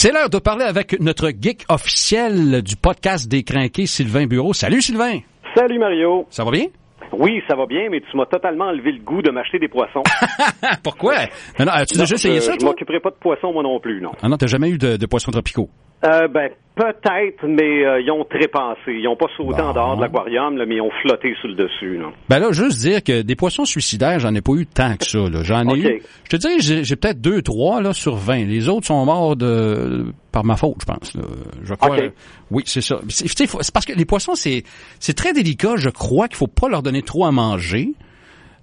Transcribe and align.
C'est 0.00 0.12
l'heure 0.12 0.30
de 0.30 0.38
parler 0.38 0.64
avec 0.64 1.00
notre 1.00 1.30
geek 1.30 1.64
officiel 1.68 2.62
du 2.62 2.76
podcast 2.76 3.28
des 3.28 3.42
crinqués, 3.42 3.86
Sylvain 3.86 4.26
Bureau. 4.26 4.52
Salut 4.52 4.80
Sylvain! 4.80 5.18
Salut 5.56 5.80
Mario! 5.80 6.24
Ça 6.30 6.44
va 6.44 6.52
bien? 6.52 6.66
Oui, 7.10 7.42
ça 7.48 7.56
va 7.56 7.66
bien, 7.66 7.88
mais 7.90 8.00
tu 8.08 8.16
m'as 8.16 8.26
totalement 8.26 8.66
enlevé 8.66 8.92
le 8.92 9.00
goût 9.00 9.22
de 9.22 9.32
m'acheter 9.32 9.58
des 9.58 9.66
poissons. 9.66 10.04
Pourquoi? 10.84 11.14
Non, 11.58 11.64
non, 11.64 11.72
as-tu 11.72 11.98
déjà 11.98 12.14
essayé 12.14 12.40
ça, 12.40 12.52
Je 12.60 12.64
m'occuperai 12.64 13.00
pas 13.00 13.10
de 13.10 13.16
poissons, 13.16 13.52
moi 13.52 13.64
non 13.64 13.80
plus, 13.80 14.00
non. 14.00 14.12
Ah 14.22 14.28
non, 14.28 14.36
t'as 14.36 14.46
jamais 14.46 14.70
eu 14.70 14.78
de, 14.78 14.96
de 14.96 15.06
poissons 15.06 15.32
tropicaux? 15.32 15.68
Euh, 16.04 16.28
ben, 16.28 16.48
peut-être, 16.76 17.44
mais 17.44 17.84
euh, 17.84 18.00
ils 18.00 18.10
ont 18.12 18.24
trépassé. 18.24 18.92
Ils 18.92 19.08
ont 19.08 19.16
pas 19.16 19.26
sauté 19.36 19.60
Bon. 19.60 19.68
en 19.68 19.72
dehors 19.72 19.96
de 19.96 20.02
l'aquarium, 20.02 20.56
là, 20.56 20.64
mais 20.64 20.76
ils 20.76 20.80
ont 20.80 20.92
flotté 21.02 21.34
sur 21.40 21.48
le 21.48 21.54
dessus, 21.56 21.98
là. 21.98 22.10
Ben 22.28 22.38
là, 22.38 22.52
juste 22.52 22.78
dire 22.78 23.02
que 23.02 23.22
des 23.22 23.34
poissons 23.34 23.64
suicidaires, 23.64 24.20
j'en 24.20 24.32
ai 24.34 24.40
pas 24.40 24.52
eu 24.52 24.64
tant 24.66 24.96
que 24.96 25.04
ça. 25.04 25.18
là. 25.18 25.42
J'en 25.42 25.68
ai 25.70 25.78
eu. 25.78 26.02
Je 26.24 26.28
te 26.30 26.36
dirais, 26.36 26.60
j'ai, 26.60 26.96
peut-être 26.96 27.20
deux, 27.20 27.42
trois 27.42 27.80
là 27.82 27.92
sur 27.92 28.14
20. 28.14 28.44
Les 28.44 28.68
autres 28.68 28.86
sont 28.86 29.04
morts 29.04 29.34
de 29.34 30.12
par 30.30 30.44
ma 30.44 30.56
faute, 30.56 30.76
je 30.80 30.84
pense. 30.86 31.14
là. 31.14 31.22
Je 31.64 31.74
crois. 31.74 31.96
Ok. 31.96 32.12
Oui, 32.52 32.62
c'est 32.66 32.80
ça. 32.80 33.00
C'est 33.08 33.72
parce 33.72 33.84
que 33.86 33.92
les 33.94 34.04
poissons, 34.04 34.36
c'est 34.36 34.62
c'est 35.00 35.14
très 35.14 35.32
délicat. 35.32 35.74
Je 35.76 35.90
crois 35.90 36.28
qu'il 36.28 36.36
faut 36.36 36.46
pas 36.46 36.68
leur 36.68 36.82
donner 36.82 37.02
trop 37.02 37.24
à 37.26 37.32
manger. 37.32 37.88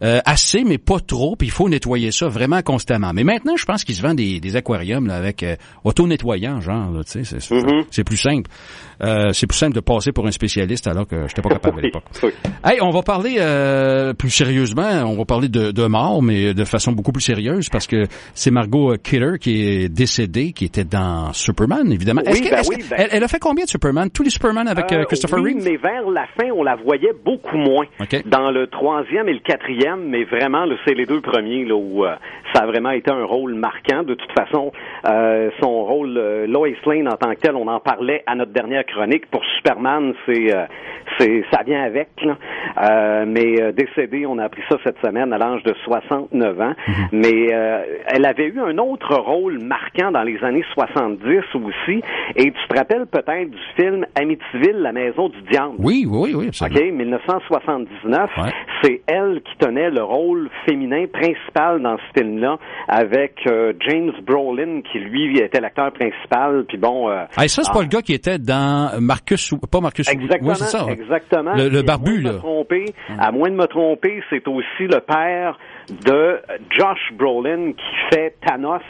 Euh, 0.03 0.19
assez, 0.25 0.65
mais 0.65 0.77
pas 0.77 0.99
trop, 0.99 1.37
puis 1.37 1.47
il 1.47 1.51
faut 1.51 1.69
nettoyer 1.69 2.11
ça 2.11 2.27
vraiment 2.27 2.61
constamment. 2.61 3.11
Mais 3.13 3.23
maintenant, 3.23 3.55
je 3.55 3.63
pense 3.65 3.85
qu'il 3.85 3.95
se 3.95 4.01
vend 4.01 4.13
des, 4.13 4.41
des 4.41 4.55
aquariums 4.57 5.07
là, 5.07 5.15
avec 5.15 5.41
euh, 5.41 5.55
auto-nettoyant, 5.85 6.59
genre, 6.59 6.91
là, 6.91 7.03
tu 7.05 7.23
sais, 7.23 7.39
c'est, 7.39 7.55
c'est 7.91 8.03
plus 8.03 8.17
simple. 8.17 8.49
Euh, 9.01 9.31
c'est 9.31 9.47
plus 9.47 9.57
simple 9.57 9.73
de 9.73 9.79
passer 9.79 10.11
pour 10.11 10.27
un 10.27 10.31
spécialiste 10.31 10.87
alors 10.87 11.07
que 11.07 11.27
j'étais 11.29 11.41
pas 11.41 11.47
capable 11.49 11.79
à 11.79 11.81
l'époque. 11.83 12.03
oui. 12.23 12.31
Hey, 12.65 12.79
on 12.81 12.89
va 12.89 13.03
parler 13.03 13.37
euh, 13.39 14.13
plus 14.13 14.29
sérieusement, 14.29 15.03
on 15.05 15.15
va 15.15 15.23
parler 15.25 15.47
de, 15.47 15.71
de 15.71 15.85
mort, 15.85 16.21
mais 16.21 16.53
de 16.53 16.63
façon 16.65 16.91
beaucoup 16.91 17.11
plus 17.13 17.21
sérieuse, 17.23 17.69
parce 17.69 17.87
que 17.87 18.03
c'est 18.33 18.51
Margot 18.51 18.95
Kidder 19.01 19.33
qui 19.39 19.61
est 19.61 19.87
décédée, 19.89 20.51
qui 20.51 20.65
était 20.65 20.83
dans 20.83 21.31
Superman, 21.31 21.89
évidemment. 21.91 22.21
Oui, 22.25 22.31
Est-ce 22.33 22.41
que- 22.43 22.49
ben 22.49 22.61
oui, 22.69 22.83
ben- 22.89 22.95
elle, 22.99 23.09
elle 23.11 23.23
a 23.23 23.27
fait 23.29 23.39
combien 23.39 23.63
de 23.63 23.69
Superman? 23.69 24.09
Tous 24.09 24.23
les 24.23 24.29
Superman 24.29 24.67
avec 24.67 24.91
euh, 24.91 25.05
Christopher 25.05 25.39
oui, 25.39 25.53
Reeve? 25.53 25.63
mais 25.63 25.77
vers 25.77 26.09
la 26.09 26.25
fin, 26.37 26.49
on 26.53 26.63
la 26.63 26.75
voyait 26.75 27.13
beaucoup 27.23 27.57
moins. 27.57 27.85
OK. 28.01 28.27
Dans 28.27 28.51
le 28.51 28.67
troisième 28.67 29.29
et 29.29 29.33
le 29.33 29.39
quatrième, 29.39 29.84
mais 29.97 30.23
vraiment, 30.23 30.65
c'est 30.85 30.93
les 30.93 31.05
deux 31.05 31.21
premiers 31.21 31.65
là, 31.65 31.75
où 31.75 32.05
euh, 32.05 32.15
ça 32.53 32.63
a 32.63 32.65
vraiment 32.65 32.91
été 32.91 33.11
un 33.11 33.23
rôle 33.25 33.53
marquant. 33.55 34.03
De 34.03 34.13
toute 34.15 34.31
façon, 34.31 34.71
euh, 35.07 35.49
son 35.61 35.83
rôle, 35.83 36.17
euh, 36.17 36.47
Lois 36.47 36.69
Lane 36.85 37.07
en 37.07 37.17
tant 37.17 37.31
que 37.31 37.39
tel, 37.39 37.55
on 37.55 37.67
en 37.67 37.79
parlait 37.79 38.23
à 38.25 38.35
notre 38.35 38.51
dernière 38.51 38.85
chronique. 38.85 39.25
Pour 39.29 39.43
Superman, 39.57 40.13
c'est, 40.25 40.53
c'est, 41.19 41.43
ça 41.51 41.61
vient 41.65 41.83
avec. 41.83 42.09
là. 42.23 43.25
Mais 43.25 43.71
décédée, 43.73 44.25
on 44.25 44.37
a 44.39 44.45
appris 44.45 44.61
ça 44.69 44.77
cette 44.83 44.97
semaine 45.05 45.31
à 45.33 45.37
l'âge 45.37 45.63
de 45.63 45.73
69 45.83 46.61
ans. 46.61 46.73
Mais 47.11 47.53
euh, 47.53 47.83
elle 48.07 48.25
avait 48.25 48.47
eu 48.47 48.59
un 48.59 48.77
autre 48.77 49.15
rôle 49.15 49.59
marquant 49.59 50.11
dans 50.11 50.23
les 50.23 50.41
années 50.43 50.63
70 50.73 51.19
aussi. 51.55 52.01
Et 52.35 52.51
tu 52.51 52.67
te 52.69 52.77
rappelles 52.77 53.05
peut-être 53.07 53.49
du 53.49 53.57
film 53.75 54.05
Amityville, 54.19 54.77
la 54.81 54.91
maison 54.91 55.29
du 55.29 55.41
diable? 55.49 55.75
Oui, 55.79 56.05
oui, 56.09 56.33
oui, 56.35 56.47
absolument. 56.47 56.79
OK, 56.79 56.93
1979, 56.93 58.29
Ouais. 58.37 58.49
c'est 58.81 59.01
elle 59.07 59.41
qui 59.43 59.57
tenait 59.57 59.74
le 59.89 60.03
rôle 60.03 60.49
féminin 60.67 61.05
principal 61.11 61.81
dans 61.81 61.97
ce 61.97 62.19
film-là, 62.21 62.57
avec 62.87 63.35
euh, 63.47 63.73
James 63.87 64.11
Brolin 64.25 64.81
qui 64.91 64.99
lui 64.99 65.37
était 65.39 65.59
l'acteur 65.61 65.91
principal. 65.93 66.65
Puis 66.67 66.77
bon, 66.77 67.09
euh, 67.09 67.23
Hey, 67.37 67.49
ça, 67.49 67.63
c'est 67.63 67.69
ah, 67.71 67.73
pas 67.73 67.81
le 67.81 67.87
gars 67.87 68.01
qui 68.01 68.13
était 68.13 68.37
dans 68.39 68.91
Marcus, 69.01 69.51
ou- 69.51 69.57
pas 69.59 69.79
Marcus, 69.81 70.09
Exactement, 70.09 70.49
oui, 70.51 70.55
ça. 70.57 70.85
ouais. 70.85 70.93
exactement. 70.93 71.53
Le, 71.55 71.69
le 71.69 71.79
Et 71.79 71.83
barbu, 71.83 72.11
à 72.11 72.13
moins 72.13 72.21
de 72.21 72.27
là. 72.27 72.33
me 72.33 72.37
tromper, 72.39 72.85
à 73.19 73.31
moins 73.31 73.49
de 73.49 73.55
me 73.55 73.65
tromper, 73.67 74.21
c'est 74.29 74.47
aussi 74.47 74.83
le 74.87 74.99
père 75.01 75.57
de 76.05 76.39
Josh 76.71 77.13
Brolin 77.17 77.71
qui 77.73 77.95
fait 78.15 78.35
Thanos 78.45 78.81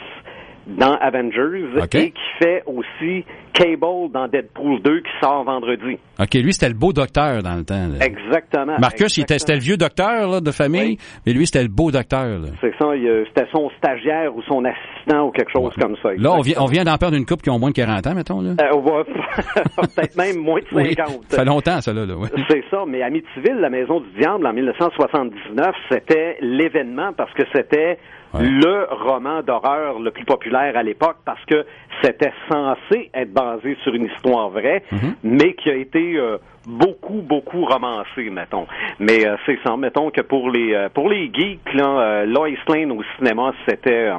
dans 0.66 0.94
Avengers 0.96 1.68
et 1.94 2.10
qui 2.10 2.20
fait 2.42 2.62
aussi 2.66 3.24
Cable 3.56 4.10
dans 4.12 4.28
Deadpool 4.28 4.82
2 4.82 5.00
qui 5.00 5.10
sort 5.22 5.44
vendredi. 5.44 5.98
OK, 6.20 6.34
lui, 6.34 6.52
c'était 6.52 6.68
le 6.68 6.74
beau 6.74 6.92
docteur 6.92 7.42
dans 7.42 7.54
le 7.56 7.64
temps. 7.64 7.88
là. 7.88 8.04
Exactement. 8.04 8.76
Marcus, 8.78 9.16
il 9.16 9.22
était, 9.22 9.38
c'était 9.38 9.54
exactement. 9.54 9.56
le 9.56 9.60
vieux 9.62 9.76
docteur 9.76 10.28
là, 10.30 10.40
de 10.40 10.50
famille, 10.50 10.98
mais 11.26 11.32
lui, 11.32 11.46
c'était 11.46 11.62
le 11.62 11.68
beau 11.70 11.90
docteur. 11.90 12.24
Là, 12.38 12.48
C'est 12.60 12.74
ça, 12.78 12.94
il, 12.94 13.06
euh, 13.08 13.24
c'était 13.28 13.48
son 13.52 13.70
stagiaire 13.78 14.34
ou 14.36 14.42
son 14.42 14.62
assistant 14.64 15.26
ou 15.26 15.30
quelque 15.30 15.50
chose 15.52 15.72
Ouais. 15.76 15.82
comme 15.82 15.96
ça. 16.02 16.10
Là, 16.16 16.32
on 16.32 16.40
vient, 16.40 16.56
on 16.60 16.66
vient 16.66 16.84
d'en 16.84 16.96
perdre 16.98 17.16
une 17.16 17.24
couple 17.26 17.42
qui 17.42 17.50
ont 17.50 17.58
moins 17.58 17.70
de 17.70 17.74
40 17.74 18.06
ans, 18.06 18.14
mettons. 18.14 18.40
Là. 18.42 18.50
Euh, 18.60 18.70
on 18.74 18.80
va- 18.80 19.04
peut-être 19.76 20.16
même 20.16 20.36
moins 20.36 20.60
de 20.60 20.66
50. 20.66 21.08
Oui, 21.08 21.16
ça 21.28 21.38
fait 21.38 21.44
longtemps, 21.44 21.80
ça, 21.80 21.92
là. 21.92 22.04
là 22.06 22.14
ouais. 22.14 22.28
C'est 22.50 22.64
ça, 22.70 22.84
mais 22.86 23.02
Amityville, 23.02 23.56
la 23.60 23.70
Maison 23.70 24.00
du 24.00 24.08
Diable, 24.18 24.46
en 24.46 24.52
1979, 24.52 25.74
c'était 25.90 26.36
l'événement 26.40 27.12
parce 27.16 27.32
que 27.34 27.42
c'était 27.54 27.98
Ouais. 28.34 28.42
le 28.44 28.86
roman 28.90 29.40
d'horreur 29.42 30.00
le 30.00 30.10
plus 30.10 30.24
populaire 30.24 30.76
à 30.76 30.82
l'époque 30.82 31.16
parce 31.24 31.42
que 31.46 31.64
c'était 32.02 32.32
censé 32.50 33.08
être 33.14 33.32
basé 33.46 33.76
sur 33.82 33.94
une 33.94 34.06
histoire 34.06 34.48
vraie, 34.50 34.82
Mhm. 34.92 35.14
mais 35.22 35.54
qui 35.54 35.70
a 35.70 35.74
été 35.74 36.16
euh, 36.16 36.38
beaucoup, 36.66 37.22
beaucoup 37.22 37.64
romancé, 37.64 38.30
mettons. 38.30 38.66
Mais 38.98 39.26
euh, 39.26 39.36
c'est 39.46 39.58
ça, 39.64 39.76
mettons 39.76 40.10
que 40.10 40.20
pour 40.22 40.50
les 40.50 40.74
euh, 40.74 40.88
pour 40.96 41.08
les 41.08 41.30
geeks, 41.32 41.72
là, 41.74 42.24
Lois 42.24 42.48
Lane 42.68 42.92
au 42.92 43.02
cinéma, 43.16 43.52
c'était... 43.68 44.10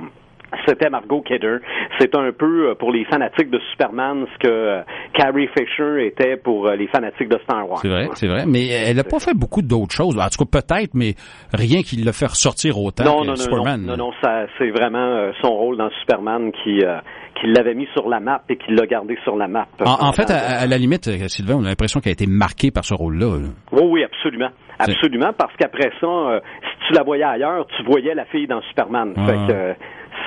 c'était 0.68 0.90
Margot 0.90 1.22
Kidder. 1.22 1.58
C'est 2.00 2.16
un 2.16 2.32
peu 2.32 2.70
euh, 2.70 2.76
pour 2.76 2.92
les 2.92 3.06
fanatiques 3.06 3.50
de 3.50 3.60
Superman 3.72 4.26
ce 4.34 4.48
que 4.48 4.52
euh, 4.52 4.82
Carrie 5.14 5.48
Fisher 5.58 6.06
était 6.06 6.38
pour 6.38 6.68
euh, 6.68 6.76
les 6.76 6.88
fanatiques 6.88 7.30
de 7.30 7.38
Star 7.44 7.68
Wars. 7.70 7.80
C'est 7.80 7.90
vrai, 7.90 8.08
c'est 8.14 8.28
vrai. 8.28 8.46
Mais 8.48 8.68
elle 8.68 8.98
n'a 8.98 9.04
pas 9.04 9.20
fait 9.20 9.34
beaucoup 9.34 9.62
d'autres 9.62 9.94
choses. 9.94 10.18
En 10.18 10.28
tout 10.30 10.46
cas, 10.46 10.62
peut-être, 10.62 10.94
mais 10.94 11.14
rien 11.54 11.82
qui 11.82 11.98
l'a 11.98 12.14
fait 12.14 12.28
ressortir 12.28 12.80
autant 12.80 13.04
Non, 13.04 13.22
que 13.22 13.26
non, 13.26 13.32
non, 13.32 13.36
Superman. 13.36 13.82
non, 13.82 13.98
non, 13.98 14.06
non, 14.08 14.12
ça, 14.22 14.46
c'est 14.58 14.70
vraiment 14.70 15.32
son 15.42 15.50
rôle 15.54 15.78
dans 15.78 15.90
Superman 16.02 16.52
qui, 16.64 16.82
euh, 16.84 16.98
qui 17.40 17.48
l'avait 17.48 17.74
mis 17.76 17.88
sur 17.94 18.08
la 18.10 18.20
map 18.20 18.42
et 18.50 18.58
qui 18.58 18.72
l'a 18.72 18.86
gardé 18.86 19.18
sur 19.24 19.36
la 19.36 19.48
map. 19.48 19.68
En, 19.86 20.08
en 20.08 20.12
fait, 20.14 20.30
à, 20.32 20.62
à 20.62 20.66
la 20.68 20.78
limite, 20.78 21.10
Sylvain, 21.30 21.56
on 21.56 21.66
a 21.66 21.70
l'impression 21.70 22.00
qu'elle 22.00 22.12
a 22.12 22.14
été 22.14 22.28
marquée 22.28 22.72
par 22.72 22.84
ce 22.86 22.94
rôle-là. 22.94 23.38
là. 23.40 23.48
Oui, 23.72 23.82
oui, 23.84 24.04
absolument. 24.04 24.50
Absolument, 24.80 25.32
parce 25.36 25.56
qu'après 25.58 25.90
ça, 26.00 26.06
euh, 26.08 26.40
si 26.62 26.88
tu 26.88 26.94
la 26.94 27.02
voyais 27.04 27.24
ailleurs, 27.24 27.66
tu 27.76 27.84
voyais 27.84 28.14
la 28.14 28.26
fille 28.26 28.46
dans 28.48 28.62
Superman. 28.70 29.14
Ah. 29.18 29.26
Fait 29.26 29.34
que 29.34 29.52
euh, 29.52 29.74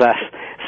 ça, 0.01 0.15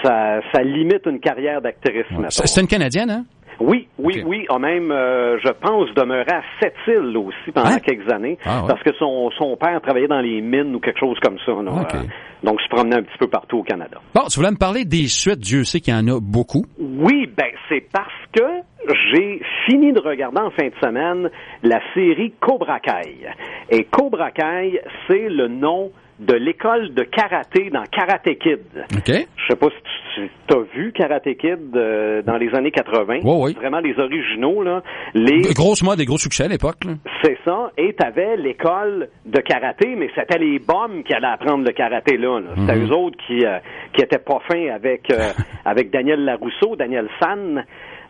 ça, 0.03 0.41
ça 0.53 0.63
limite 0.63 1.07
une 1.07 1.21
carrière 1.21 1.61
d'actrice, 1.63 2.05
Ouais. 2.17 2.27
C'est 2.29 2.61
une 2.61 2.67
Canadienne, 2.69 3.11
hein? 3.11 3.25
Oui, 3.61 3.87
oui, 3.99 4.21
Ok. 4.23 4.29
oui. 4.29 4.47
A 4.49 4.59
même, 4.59 4.91
euh, 4.91 5.39
je 5.39 5.53
pense, 5.53 5.89
demeuré 5.95 6.27
à 6.33 6.43
Sept-Îles 6.61 7.17
aussi 7.17 7.53
pendant 7.55 7.69
Hein? 7.69 7.79
quelques 7.79 8.11
années, 8.11 8.37
Ah, 8.45 8.63
ouais. 8.63 8.69
parce 8.69 8.83
que 8.83 8.93
son, 8.99 9.31
son 9.39 9.57
père 9.57 9.81
travaillait 9.83 10.09
dans 10.09 10.21
les 10.21 10.41
mines 10.41 10.75
ou 10.75 10.81
quelque 10.81 10.99
chose 10.99 11.17
comme 11.21 11.39
ça. 11.47 11.53
là. 11.53 11.71
Ok. 11.83 11.95
Euh, 11.95 11.99
donc, 12.43 12.61
se 12.61 12.69
promenait 12.69 12.97
un 12.97 13.03
petit 13.03 13.19
peu 13.21 13.29
partout 13.29 13.59
au 13.59 13.63
Canada. 13.63 13.99
Bon, 14.15 14.23
tu 14.29 14.41
voulais 14.41 14.51
me 14.51 14.57
parler 14.57 14.85
des 14.85 15.07
suites. 15.07 15.39
Dieu 15.39 15.63
sait 15.63 15.79
qu'il 15.81 15.95
y 15.95 15.97
en 15.97 16.09
a 16.09 16.19
beaucoup. 16.21 16.65
Oui, 16.81 17.29
ben 17.37 17.47
c'est 17.69 17.87
parce 17.93 18.09
que 18.37 18.43
j'ai 19.15 19.41
fini 19.67 19.93
de 19.93 20.01
regarder 20.01 20.41
en 20.41 20.51
fin 20.51 20.67
de 20.67 20.75
semaine 20.83 21.31
la 21.63 21.79
série 21.95 22.33
Cobra 22.41 22.81
Kai. 22.81 23.29
Et 23.71 23.85
Cobra 23.85 24.33
Kai, 24.33 24.81
c'est 25.09 25.29
le 25.29 25.47
nom 25.47 25.93
de 26.19 26.35
l'école 26.35 26.95
de 26.95 27.03
karaté 27.03 27.71
dans 27.71 27.83
Karate 27.85 28.39
Kid. 28.39 28.61
OK? 28.97 29.27
Je 29.37 29.47
sais 29.49 29.57
pas 29.57 29.69
si 30.17 30.29
tu 30.47 30.55
as 30.55 30.61
vu 30.75 30.93
Karate 30.93 31.35
Kid 31.37 31.75
euh, 31.75 32.23
dans 32.23 32.37
les 32.37 32.55
années 32.55 32.71
80. 32.71 33.21
Ouais, 33.23 33.43
ouais. 33.43 33.53
Vraiment 33.55 33.81
les 33.81 33.99
originaux, 33.99 34.63
là. 34.63 34.83
Les 35.15 35.43
mode, 35.83 35.99
des 35.99 36.05
gros 36.05 36.19
succès 36.19 36.45
à 36.45 36.49
l'époque. 36.49 36.83
c'est 37.23 37.39
ça. 37.45 37.71
Et 37.77 37.95
t'avais 37.95 38.37
l'école 38.37 39.09
de 39.27 39.41
karaté, 39.41 39.95
mais 39.97 40.09
c'était 40.15 40.39
les 40.39 40.59
bombes 40.59 41.03
qui 41.05 41.13
allaient 41.15 41.27
apprendre 41.27 41.65
le 41.65 41.73
karaté 41.73 42.17
là. 42.17 42.41
là. 42.41 42.51
C'était 42.57 42.77
Mhm. 42.79 42.87
eux 42.89 42.93
autres 42.95 43.19
qui 43.27 43.45
euh, 43.45 43.59
qui 43.93 44.03
étaient 44.03 44.19
pas 44.19 44.39
fins 44.51 44.69
avec 44.75 45.11
euh, 45.11 45.31
avec 45.65 45.91
Daniel 45.91 46.25
Larousseau, 46.25 46.77
Daniel 46.77 47.09
San. 47.21 47.65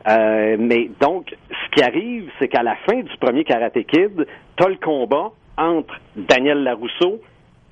Euh, 0.09 0.57
mais 0.59 0.91
donc, 1.01 1.35
ce 1.51 1.71
qui 1.77 1.83
arrive, 1.85 2.29
c'est 2.39 2.49
qu'à 2.49 2.62
la 2.62 2.75
fin 2.89 2.97
du 3.01 3.17
premier 3.21 3.45
Karate 3.45 3.79
Kid, 3.87 4.27
t'as 4.57 4.69
le 4.69 4.77
combat 4.77 5.31
entre 5.57 5.95
Daniel 6.17 6.62
Larousseau 6.65 7.21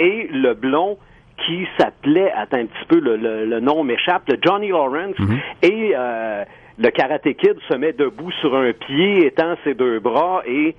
et 0.00 0.28
le 0.32 0.54
blond 0.54 0.98
qui 1.46 1.66
s'appelait, 1.78 2.32
attends 2.32 2.56
un 2.58 2.66
petit 2.66 2.84
peu, 2.88 2.98
le, 2.98 3.16
le- 3.16 3.46
le 3.46 3.60
nom 3.60 3.84
m'échappe, 3.84 4.28
le 4.28 4.36
Johnny 4.44 4.68
Lawrence, 4.70 5.14
et 5.62 5.92
euh, 5.96 6.44
le 6.78 6.90
Karate 6.90 7.32
Kid 7.34 7.54
se 7.68 7.74
met 7.76 7.92
debout 7.92 8.30
sur 8.40 8.54
un 8.56 8.72
pied, 8.72 9.26
étend 9.26 9.54
ses 9.64 9.74
deux 9.74 10.00
bras, 10.00 10.42
et 10.46 10.74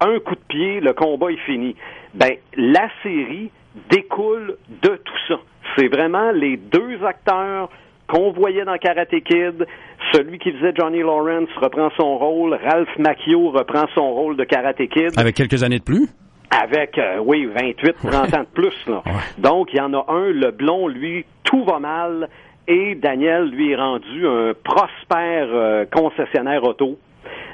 un 0.00 0.18
coup 0.20 0.34
de 0.34 0.40
pied, 0.48 0.80
le 0.80 0.92
combat 0.94 1.30
est 1.30 1.44
fini. 1.46 1.76
Ben, 2.14 2.32
la 2.56 2.88
série 3.02 3.50
découle 3.90 4.56
de 4.82 4.88
tout 4.96 5.18
ça. 5.28 5.34
C'est 5.76 5.88
vraiment 5.88 6.32
les 6.32 6.56
deux 6.56 7.04
acteurs 7.04 7.68
qu'on 8.08 8.32
voyait 8.32 8.64
dans 8.64 8.76
Karate 8.78 9.10
Kid. 9.24 9.64
Celui 10.12 10.38
qui 10.40 10.50
faisait 10.52 10.72
Johnny 10.76 10.98
Lawrence 11.00 11.48
reprend 11.56 11.90
son 11.96 12.18
rôle. 12.18 12.58
Ralph 12.64 12.88
Macchio 12.98 13.50
reprend 13.50 13.86
son 13.94 14.10
rôle 14.12 14.36
de 14.36 14.42
Karate 14.44 14.84
Kid. 14.88 15.12
Avec 15.16 15.36
quelques 15.36 15.62
années 15.62 15.78
de 15.78 15.84
plus? 15.84 16.08
Avec, 16.50 16.98
euh, 16.98 17.18
oui, 17.24 17.46
28, 17.46 17.96
30 18.10 18.34
ans 18.34 18.40
de 18.40 18.46
plus. 18.52 18.74
Là. 18.86 19.02
Donc, 19.38 19.72
il 19.72 19.78
y 19.78 19.80
en 19.80 19.94
a 19.94 20.04
un, 20.08 20.30
le 20.32 20.50
blond, 20.50 20.88
lui, 20.88 21.24
tout 21.44 21.64
va 21.64 21.78
mal. 21.78 22.28
Et 22.66 22.94
Daniel, 22.96 23.50
lui, 23.50 23.72
est 23.72 23.76
rendu 23.76 24.26
un 24.26 24.52
prospère 24.64 25.48
euh, 25.52 25.84
concessionnaire 25.90 26.64
auto. 26.64 26.98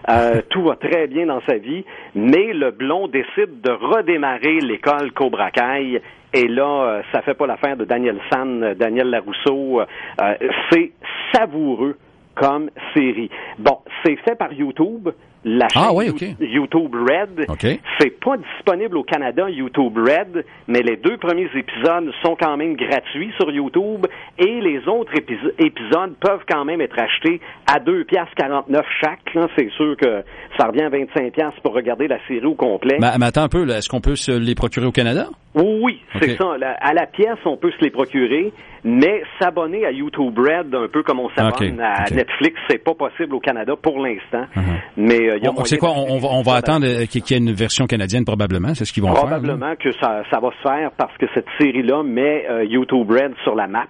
Euh, 0.08 0.40
tout 0.50 0.62
va 0.62 0.76
très 0.76 1.06
bien 1.06 1.26
dans 1.26 1.40
sa 1.43 1.56
vie, 1.56 1.84
mais 2.14 2.52
le 2.52 2.70
blond 2.70 3.08
décide 3.08 3.60
de 3.62 3.70
redémarrer 3.70 4.60
l'école 4.60 5.12
Cobra 5.12 5.50
Kai. 5.50 6.00
Et 6.32 6.48
là, 6.48 6.84
euh, 6.84 7.02
ça 7.12 7.22
fait 7.22 7.34
pas 7.34 7.46
l'affaire 7.46 7.76
de 7.76 7.84
Daniel 7.84 8.19
San, 8.31 8.62
euh, 8.62 8.75
Daniel 8.75 9.10
Larousseau. 9.10 9.81
Euh, 9.81 10.34
c'est 10.70 10.93
savoureux 11.34 11.96
comme 12.34 12.70
série. 12.94 13.31
Bon, 13.58 13.78
c'est 14.04 14.16
fait 14.16 14.34
par 14.37 14.52
YouTube. 14.52 15.08
La 15.48 15.69
chaîne 15.69 15.82
Ah, 15.87 15.93
ouais, 15.94 16.10
ok. 16.10 16.22
YouTube 16.40 16.93
Red. 16.93 17.46
OK. 17.48 17.66
C'est 18.00 18.19
pas 18.20 18.37
disponible 18.37 18.96
au 18.96 19.04
Canada, 19.04 19.48
YouTube 19.48 19.96
Red, 19.96 20.44
mais 20.66 20.82
les 20.82 20.96
deux 20.96 21.16
premiers 21.19 21.48
épisodes 21.54 22.10
sont 22.25 22.37
quand 22.38 22.56
même 22.56 22.75
gratuits 22.75 23.31
sur 23.38 23.48
YouTube 23.52 24.06
et 24.40 24.60
les 24.60 24.78
autres 24.88 25.12
épis- 25.14 25.38
épisodes 25.58 26.14
peuvent 26.20 26.43
quand 26.50 26.64
même 26.64 26.81
être 26.81 26.98
achetés 26.98 27.40
à 27.72 27.78
2 27.78 28.02
piastres 28.04 28.34
49 28.37 28.84
chaque. 29.00 29.34
là. 29.34 29.46
C'est 29.56 29.70
sûr 29.76 29.96
que 29.96 30.25
ça 30.58 30.66
revient 30.66 30.82
à 30.82 30.88
25 30.88 31.32
piastres 31.32 31.60
pour 31.62 31.75
regarder 31.75 32.08
la 32.08 32.19
série 32.26 32.44
au 32.44 32.54
complet. 32.54 32.96
Mais, 33.00 33.16
mais 33.20 33.26
attends 33.26 33.44
un 33.44 33.48
peu, 33.48 33.69
est-ce 33.70 33.88
qu'on 33.88 34.00
peut 34.00 34.16
se 34.16 34.32
les 34.32 34.56
procurer 34.56 34.87
au 34.87 34.93
Canada? 34.93 35.28
Oui, 35.56 35.81
oui, 35.82 36.03
c'est 36.20 36.37
ça. 36.37 36.56
La- 36.58 36.73
à 36.81 36.93
la 36.93 37.06
pièce, 37.06 37.38
on 37.44 37.56
peut 37.56 37.70
se 37.73 37.82
les 37.85 37.91
procurer, 37.91 38.53
mais 38.85 39.23
s'abonner 39.41 39.85
à 39.87 39.91
YouTube 39.91 40.38
Red, 40.38 40.75
un 40.75 40.88
peu 40.88 41.03
comme 41.03 41.19
on 41.20 41.29
s'abonne 41.31 41.81
à. 41.81 42.05
Netflix, 42.11 42.61
c'est 42.69 42.82
pas 42.82 42.94
possible 42.94 43.35
au 43.35 43.41
Canada 43.41 43.75
pour 43.81 43.99
l'instant. 43.99 44.44
Mhm. 44.55 44.62
Mais 44.97 45.19
euh, 45.31 45.38
y 45.38 45.47
a 45.47 45.50
On- 45.50 45.64
C'est 45.64 45.79
quoi, 45.79 45.91
on, 45.97 46.19
va, 46.19 46.29
on 46.29 46.43
va 46.43 46.61
d'acheter 46.61 46.70
attendre 46.70 47.05
qu'il 47.06 47.23
y 47.31 47.35
ait 47.35 47.38
une 47.38 47.53
version 47.53 47.87
canadienne 47.87 48.25
probablement, 48.25 48.75
c'est 48.75 48.85
ce 48.85 48.93
qu'ils 48.93 49.03
vont 49.03 49.12
faire. 49.12 49.20
Probablement 49.25 49.75
que 49.76 49.91
ça, 49.93 50.23
ça 50.31 50.38
va 50.41 50.50
se 50.50 50.69
faire 50.69 50.91
parce 50.97 51.17
que 51.19 51.26
cette 51.35 51.47
série-là 51.58 52.03
met 52.03 52.47
euh, 52.49 52.64
YouTube 52.64 53.11
Red 53.11 53.32
sur 53.43 53.55
la 53.55 53.67
map. 53.67 53.87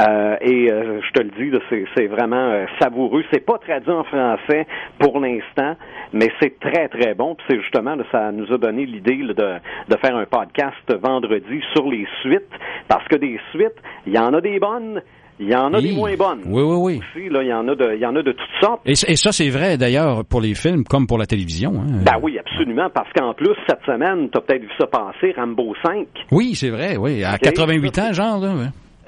Euh, 0.00 0.36
et 0.40 0.70
euh, 0.72 1.00
je 1.06 1.12
te 1.12 1.22
le 1.22 1.30
dis, 1.30 1.86
c'est, 1.96 2.06
vraiment 2.06 2.50
euh, 2.50 2.64
savoureux. 2.80 3.24
C'est 3.32 3.44
pas 3.44 3.58
traduit 3.58 3.92
en 3.92 4.04
français 4.04 4.66
pour 4.98 5.20
l'instant, 5.20 5.76
mais 6.12 6.28
c'est 6.40 6.58
très 6.60 6.88
très 6.88 7.14
bon. 7.14 7.34
Puis 7.34 7.46
c'est 7.50 7.60
justement, 7.60 7.94
là, 7.94 8.04
ça 8.10 8.32
nous 8.32 8.50
a 8.52 8.58
donné 8.58 8.86
l'idée 8.86 9.16
là, 9.16 9.34
de, 9.34 9.94
de 9.94 10.00
faire 10.00 10.16
un 10.16 10.26
podcast 10.26 10.92
vendredi 11.02 11.60
sur 11.74 11.86
les 11.88 12.06
suites, 12.22 12.50
parce 12.88 13.06
que 13.08 13.16
des 13.16 13.38
suites, 13.50 13.76
il 14.06 14.14
y 14.14 14.18
en 14.18 14.32
a 14.34 14.40
des 14.40 14.58
bonnes, 14.58 15.02
il 15.40 15.48
y 15.50 15.54
en 15.54 15.72
a 15.74 15.80
des 15.80 15.92
moins 15.92 16.14
bonnes. 16.16 16.42
Oui, 16.46 16.62
oui, 16.62 16.76
oui. 16.76 17.00
Aussi, 17.00 17.28
là, 17.28 17.42
il 17.42 17.48
y 17.48 17.52
en 17.52 17.66
a 17.68 17.74
de, 17.74 17.94
il 17.94 18.00
y 18.00 18.06
en 18.06 18.14
a 18.14 18.22
de 18.22 18.32
toutes 18.32 18.60
sortes. 18.60 18.80
Et, 18.86 18.92
et 18.92 19.16
ça, 19.16 19.32
c'est 19.32 19.48
vrai 19.50 19.76
d'ailleurs 19.76 20.24
pour 20.24 20.40
les 20.40 20.54
films 20.54 20.84
comme 20.84 21.06
pour 21.06 21.18
la 21.18 21.26
télévision. 21.26 21.72
Hein. 21.76 22.02
Ben 22.04 22.18
oui, 22.22 22.38
absolument, 22.38 22.88
parce 22.94 23.10
qu'en 23.12 23.34
plus, 23.34 23.54
cette 23.68 23.82
semaine, 23.84 24.28
tu 24.30 24.38
as 24.38 24.40
peut-être 24.40 24.62
vu 24.62 24.70
ça 24.78 24.86
passer, 24.86 25.34
Rambo 25.36 25.74
5. 25.84 26.06
Oui, 26.30 26.54
c'est 26.54 26.70
vrai, 26.70 26.96
oui. 26.96 27.24
À 27.24 27.34
Ok. 27.34 27.40
88 27.42 27.98
ans, 27.98 28.12
genre, 28.12 28.40
là. 28.40 28.52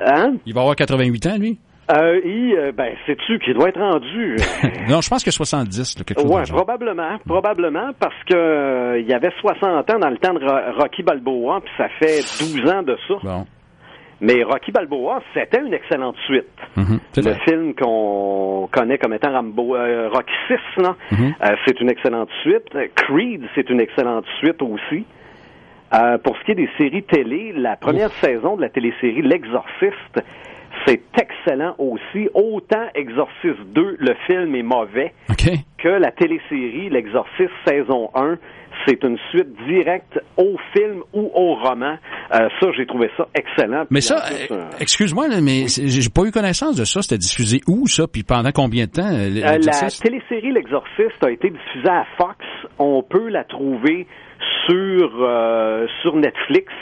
Hein? 0.00 0.35
Il 0.46 0.55
va 0.55 0.61
avoir 0.62 0.76
88 0.76 1.26
ans, 1.26 1.37
lui? 1.38 1.58
Euh, 1.91 2.19
et, 2.25 2.55
euh, 2.56 2.73
ben, 2.73 2.94
sais-tu 3.06 3.38
qu'il 3.41 3.52
doit 3.55 3.69
être 3.69 3.79
rendu? 3.81 4.37
Non, 4.88 5.00
je 5.02 5.08
pense 5.11 5.23
que 5.23 5.31
70, 5.31 5.99
là, 5.99 6.05
quelque 6.05 6.20
chose 6.23 6.31
ouais, 6.31 6.43
probablement, 6.49 7.19
probablement, 7.26 7.91
parce 8.00 8.14
que 8.29 8.35
euh, 8.35 8.99
il 9.00 9.06
y 9.06 9.12
avait 9.12 9.31
60 9.41 9.91
ans 9.91 9.99
dans 9.99 10.08
le 10.11 10.17
temps 10.17 10.32
de 10.35 10.41
Ro- 10.44 10.81
Rocky 10.81 11.02
Balboa, 11.02 11.61
puis 11.62 11.73
ça 11.76 11.88
fait 11.99 12.20
12 12.41 12.70
ans 12.73 12.82
de 12.82 12.96
ça. 13.06 13.14
Bon. 13.23 13.46
Mais 14.20 14.43
Rocky 14.44 14.73
Balboa, 14.73 15.20
c'était 15.35 15.61
une 15.61 15.75
excellente 15.75 16.17
suite. 16.25 16.46
Mhm, 16.76 17.00
c'est 17.12 17.25
Le 17.25 17.35
film 17.46 17.75
qu'on 17.75 18.69
connaît 18.73 18.96
comme 18.96 19.12
étant 19.12 19.32
Rambo, 19.32 19.76
euh, 19.76 20.08
Rocky 20.11 20.32
6, 20.49 20.82
là, 20.82 20.96
Mhm. 21.12 21.35
euh, 21.44 21.56
c'est 21.67 21.79
une 21.81 21.91
excellente 21.91 22.31
suite. 22.43 22.69
Creed, 22.94 23.43
c'est 23.55 23.69
une 23.69 23.81
excellente 23.81 24.25
suite 24.38 24.62
aussi. 24.62 25.05
Euh, 25.94 26.19
pour 26.19 26.37
ce 26.37 26.44
qui 26.44 26.52
est 26.52 26.56
des 26.56 26.70
séries 26.76 27.05
télé, 27.05 27.52
la 27.56 27.76
première 27.76 28.11
saison 28.14 28.56
de 28.56 28.62
la 28.62 28.69
télésérie 28.69 29.23
L'Exorciste, 29.23 30.25
c'est 30.87 31.02
excellent 31.20 31.75
aussi. 31.79 32.29
Autant 32.35 32.87
Exorciste 32.94 33.64
2, 33.75 33.96
le 34.00 34.14
film 34.26 34.55
est 34.56 34.62
mauvais, 34.62 35.12
que 35.79 35.88
la 35.88 36.11
télésérie 36.11 36.91
L'Exorciste 36.91 37.52
saison 37.67 38.11
1, 38.14 38.38
c'est 38.87 39.02
une 39.05 39.19
suite 39.31 39.55
directe 39.69 40.19
au 40.37 40.56
film 40.73 41.02
ou 41.12 41.31
au 41.32 41.55
roman. 41.55 41.96
Euh, 42.35 42.49
ça, 42.61 42.69
j'ai 42.76 42.87
trouvé 42.87 43.08
ça 43.17 43.29
excellent. 43.35 43.85
Mais 43.91 44.00
ça, 44.00 44.17
euh, 44.17 44.46
euh, 44.50 44.70
excuse-moi, 44.81 45.29
mais 45.41 45.67
j'ai 45.69 46.11
pas 46.11 46.23
eu 46.23 46.32
connaissance 46.32 46.76
de 46.76 46.85
ça. 46.85 47.02
C'était 47.02 47.19
diffusé 47.19 47.61
où, 47.69 47.87
ça? 47.87 48.06
Puis 48.06 48.25
pendant 48.25 48.50
combien 48.52 48.87
de 48.87 48.91
temps? 48.91 49.12
euh, 49.12 49.31
la 49.31 49.58
télésérie 49.91 50.52
L'Exorciste 50.52 51.23
a 51.25 51.31
été 51.31 51.50
diffusée 51.50 51.88
à 51.88 52.05
Fox. 52.17 52.37
On 52.79 53.02
peut 53.02 53.29
la 53.29 53.44
trouver 53.44 54.06
sur 54.66 55.10
euh, 55.20 55.86
sur 56.02 56.16
Netflix. 56.16 56.72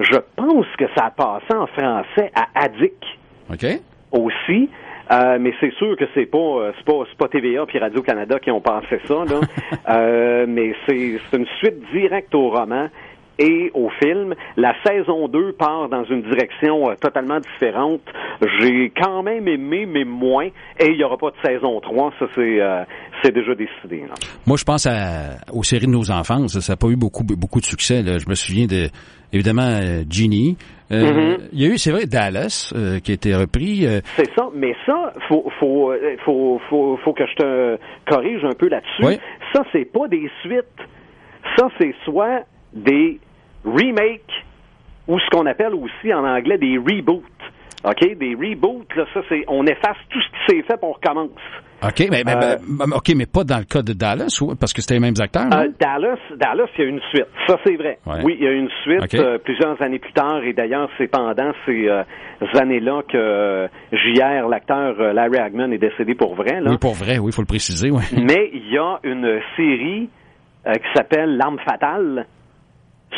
Je 0.00 0.18
pense 0.36 0.66
que 0.78 0.84
ça 0.96 1.06
a 1.06 1.10
passé 1.10 1.54
en 1.54 1.66
français 1.66 2.30
à 2.34 2.46
Addict 2.54 3.02
OK. 3.50 3.66
aussi. 4.12 4.70
Euh, 5.10 5.38
mais 5.40 5.54
c'est 5.58 5.72
sûr 5.74 5.96
que 5.96 6.04
c'est 6.14 6.26
pas 6.26 6.38
euh, 6.38 6.72
c'est 6.76 7.16
pas 7.16 7.28
TVA 7.28 7.64
puis 7.64 7.78
Radio 7.78 8.02
Canada 8.02 8.38
qui 8.38 8.50
ont 8.50 8.60
pensé 8.60 9.00
ça 9.06 9.24
là. 9.24 9.40
Euh, 9.88 10.44
mais 10.46 10.74
c'est 10.86 11.18
c'est 11.30 11.38
une 11.38 11.46
suite 11.58 11.80
directe 11.92 12.34
au 12.34 12.50
roman 12.50 12.88
et 13.38 13.70
au 13.74 13.88
film. 14.02 14.34
La 14.56 14.74
saison 14.86 15.28
2 15.28 15.52
part 15.52 15.88
dans 15.88 16.04
une 16.04 16.22
direction 16.22 16.90
euh, 16.90 16.94
totalement 17.00 17.38
différente. 17.40 18.00
J'ai 18.60 18.90
quand 18.96 19.22
même 19.22 19.46
aimé, 19.48 19.86
mais 19.86 20.04
moins. 20.04 20.46
Et 20.80 20.86
il 20.90 20.96
n'y 20.96 21.04
aura 21.04 21.16
pas 21.16 21.30
de 21.30 21.36
saison 21.48 21.80
3. 21.80 22.12
Ça, 22.18 22.26
c'est 22.34 22.60
euh, 22.60 22.82
c'est 23.22 23.32
déjà 23.34 23.54
décidé. 23.54 24.02
là. 24.08 24.14
Moi, 24.46 24.56
je 24.56 24.64
pense 24.64 24.86
à, 24.86 25.38
aux 25.52 25.62
séries 25.64 25.86
de 25.86 25.92
nos 25.92 26.10
enfances. 26.10 26.58
Ça 26.60 26.72
n'a 26.72 26.76
pas 26.76 26.88
eu 26.88 26.96
beaucoup, 26.96 27.24
beaucoup 27.24 27.60
de 27.60 27.64
succès. 27.66 28.02
Là. 28.02 28.18
Je 28.18 28.28
me 28.28 28.34
souviens 28.34 28.66
de, 28.66 28.88
évidemment, 29.32 29.62
euh, 29.68 30.02
Ginny. 30.08 30.56
Euh, 30.90 31.12
Mhm. 31.12 31.48
Il 31.52 31.62
y 31.62 31.66
a 31.66 31.74
eu, 31.74 31.76
c'est 31.78 31.90
vrai, 31.90 32.06
Dallas, 32.06 32.72
euh, 32.74 32.98
qui 33.00 33.10
a 33.10 33.14
été 33.14 33.34
repris. 33.34 33.84
euh, 33.86 34.00
C'est 34.16 34.32
ça, 34.34 34.48
mais 34.54 34.74
ça, 34.86 35.12
faut, 35.28 35.44
faut, 35.60 35.92
faut, 36.24 36.58
faut, 36.70 36.98
faut 37.04 37.12
que 37.12 37.26
je 37.26 37.34
te 37.34 37.78
corrige 38.10 38.42
un 38.44 38.54
peu 38.58 38.68
là-dessus. 38.68 39.04
Oui. 39.04 39.18
Ça, 39.52 39.64
c'est 39.72 39.84
pas 39.84 40.08
des 40.08 40.30
suites. 40.40 40.64
Ça, 41.58 41.68
c'est 41.78 41.94
soit 42.04 42.44
des 42.72 43.18
remakes 43.64 44.44
ou 45.06 45.18
ce 45.18 45.26
qu'on 45.30 45.46
appelle 45.46 45.74
aussi 45.74 46.12
en 46.12 46.24
anglais 46.24 46.58
des 46.58 46.76
reboots. 46.78 47.22
OK? 47.84 48.18
Des 48.18 48.34
reboots, 48.34 48.94
là, 48.96 49.04
ça, 49.14 49.20
c'est, 49.28 49.44
on 49.48 49.64
efface 49.66 49.96
tout 50.10 50.18
ce 50.20 50.28
qui 50.28 50.56
s'est 50.58 50.62
fait 50.62 50.76
puis 50.76 50.82
on 50.82 50.92
recommence. 50.92 51.30
OK, 51.80 52.08
mais, 52.10 52.24
mais- 52.26 52.34
Euh, 52.34 52.56
mais- 52.66 52.96
OK, 52.96 53.12
mais 53.14 53.26
pas 53.26 53.44
dans 53.44 53.58
le 53.58 53.64
cas 53.64 53.82
de 53.82 53.92
Dallas, 53.92 54.42
parce 54.58 54.72
que 54.72 54.82
c'était 54.82 54.94
les 54.94 55.00
mêmes 55.00 55.14
acteurs. 55.20 55.44
Euh, 55.54 55.68
Dallas, 55.78 56.18
Dallas, 56.36 56.66
il 56.76 56.82
y 56.82 56.86
a 56.86 56.90
une 56.90 57.00
suite. 57.10 57.26
Ça, 57.46 57.56
c'est 57.64 57.76
vrai. 57.76 57.98
Ouais. 58.04 58.20
Oui, 58.24 58.36
il 58.36 58.44
y 58.44 58.48
a 58.48 58.50
une 58.50 58.68
suite 58.82 59.14
euh, 59.14 59.38
plusieurs 59.38 59.80
années 59.80 60.00
plus 60.00 60.12
tard. 60.12 60.42
Et 60.42 60.52
d'ailleurs, 60.54 60.90
c'est 60.98 61.06
pendant 61.06 61.52
ces 61.66 61.88
années-là 62.60 63.02
que 63.08 63.68
JR, 63.92 64.48
l'acteur 64.48 64.96
Larry 65.14 65.38
Hagman, 65.38 65.72
est 65.72 65.78
décédé 65.78 66.16
pour 66.16 66.34
vrai. 66.34 66.60
Là. 66.60 66.70
oui, 66.72 66.78
pour 66.78 66.94
vrai, 66.94 67.18
oui, 67.18 67.30
il 67.30 67.32
faut 67.32 67.42
le 67.42 67.46
préciser. 67.46 67.92
Ouais. 67.92 68.02
Mais 68.12 68.50
il 68.52 68.72
y 68.72 68.76
a 68.78 68.98
une 69.04 69.38
série 69.56 70.10
qui 70.66 70.88
s'appelle 70.96 71.36
L'arme 71.36 71.58
fatale. 71.64 72.26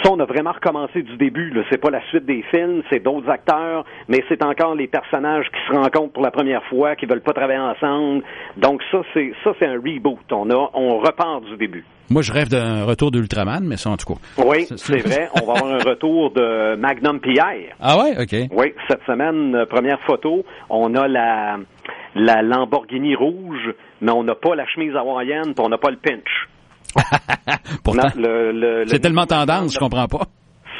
Ça, 0.02 0.10
on 0.12 0.20
a 0.20 0.24
vraiment 0.24 0.52
recommencé 0.52 1.02
du 1.02 1.16
début. 1.16 1.50
là. 1.50 1.62
C'est 1.68 1.78
pas 1.80 1.90
la 1.90 2.00
suite 2.08 2.24
des 2.24 2.42
films, 2.50 2.82
c'est 2.90 3.00
d'autres 3.02 3.28
acteurs, 3.28 3.84
mais 4.08 4.24
c'est 4.28 4.42
encore 4.42 4.74
les 4.74 4.86
personnages 4.86 5.46
qui 5.50 5.58
se 5.68 5.76
rencontrent 5.76 6.12
pour 6.12 6.22
la 6.22 6.30
première 6.30 6.62
fois, 6.66 6.94
qui 6.96 7.06
veulent 7.06 7.20
pas 7.22 7.32
travailler 7.32 7.58
ensemble. 7.58 8.22
Donc 8.56 8.82
ça, 8.90 9.02
c'est 9.12 9.32
ça, 9.44 9.52
c'est 9.58 9.66
un 9.66 9.74
reboot. 9.74 10.20
On 10.32 10.48
a, 10.50 10.70
on 10.74 10.98
repart 10.98 11.44
du 11.44 11.56
début. 11.56 11.84
Moi, 12.08 12.22
je 12.22 12.32
rêve 12.32 12.48
d'un 12.48 12.84
retour 12.84 13.10
d'Ultraman, 13.10 13.62
mais 13.64 13.76
ça, 13.76 13.90
en 13.90 13.96
tout 13.96 14.14
cas. 14.14 14.20
Oui, 14.44 14.64
C'est- 14.76 14.98
vrai. 15.06 15.28
On 15.40 15.46
va 15.46 15.58
avoir 15.58 15.72
un 15.74 15.78
retour 15.78 16.30
de 16.32 16.76
Magnum 16.76 17.20
Pierre. 17.20 17.76
Ah 17.80 17.98
ouais? 17.98 18.16
OK. 18.20 18.48
Oui, 18.52 18.72
cette 18.88 19.02
semaine, 19.06 19.54
euh, 19.54 19.66
première 19.66 20.00
photo, 20.06 20.44
on 20.70 20.94
a 20.94 21.06
la, 21.08 21.58
la 22.14 22.42
Lamborghini 22.42 23.14
rouge, 23.14 23.70
mais 24.00 24.10
on 24.12 24.22
n'a 24.24 24.34
pas 24.34 24.54
la 24.54 24.66
chemise 24.66 24.94
hawaïenne, 24.96 25.54
puis 25.54 25.64
on 25.64 25.68
n'a 25.68 25.78
pas 25.78 25.90
le 25.90 25.98
pinch. 25.98 26.48
Pourtant, 27.84 28.08
c'est 28.86 29.00
tellement 29.00 29.26
tendance, 29.26 29.74
je 29.74 29.78
comprends 29.78 30.06
pas. 30.06 30.26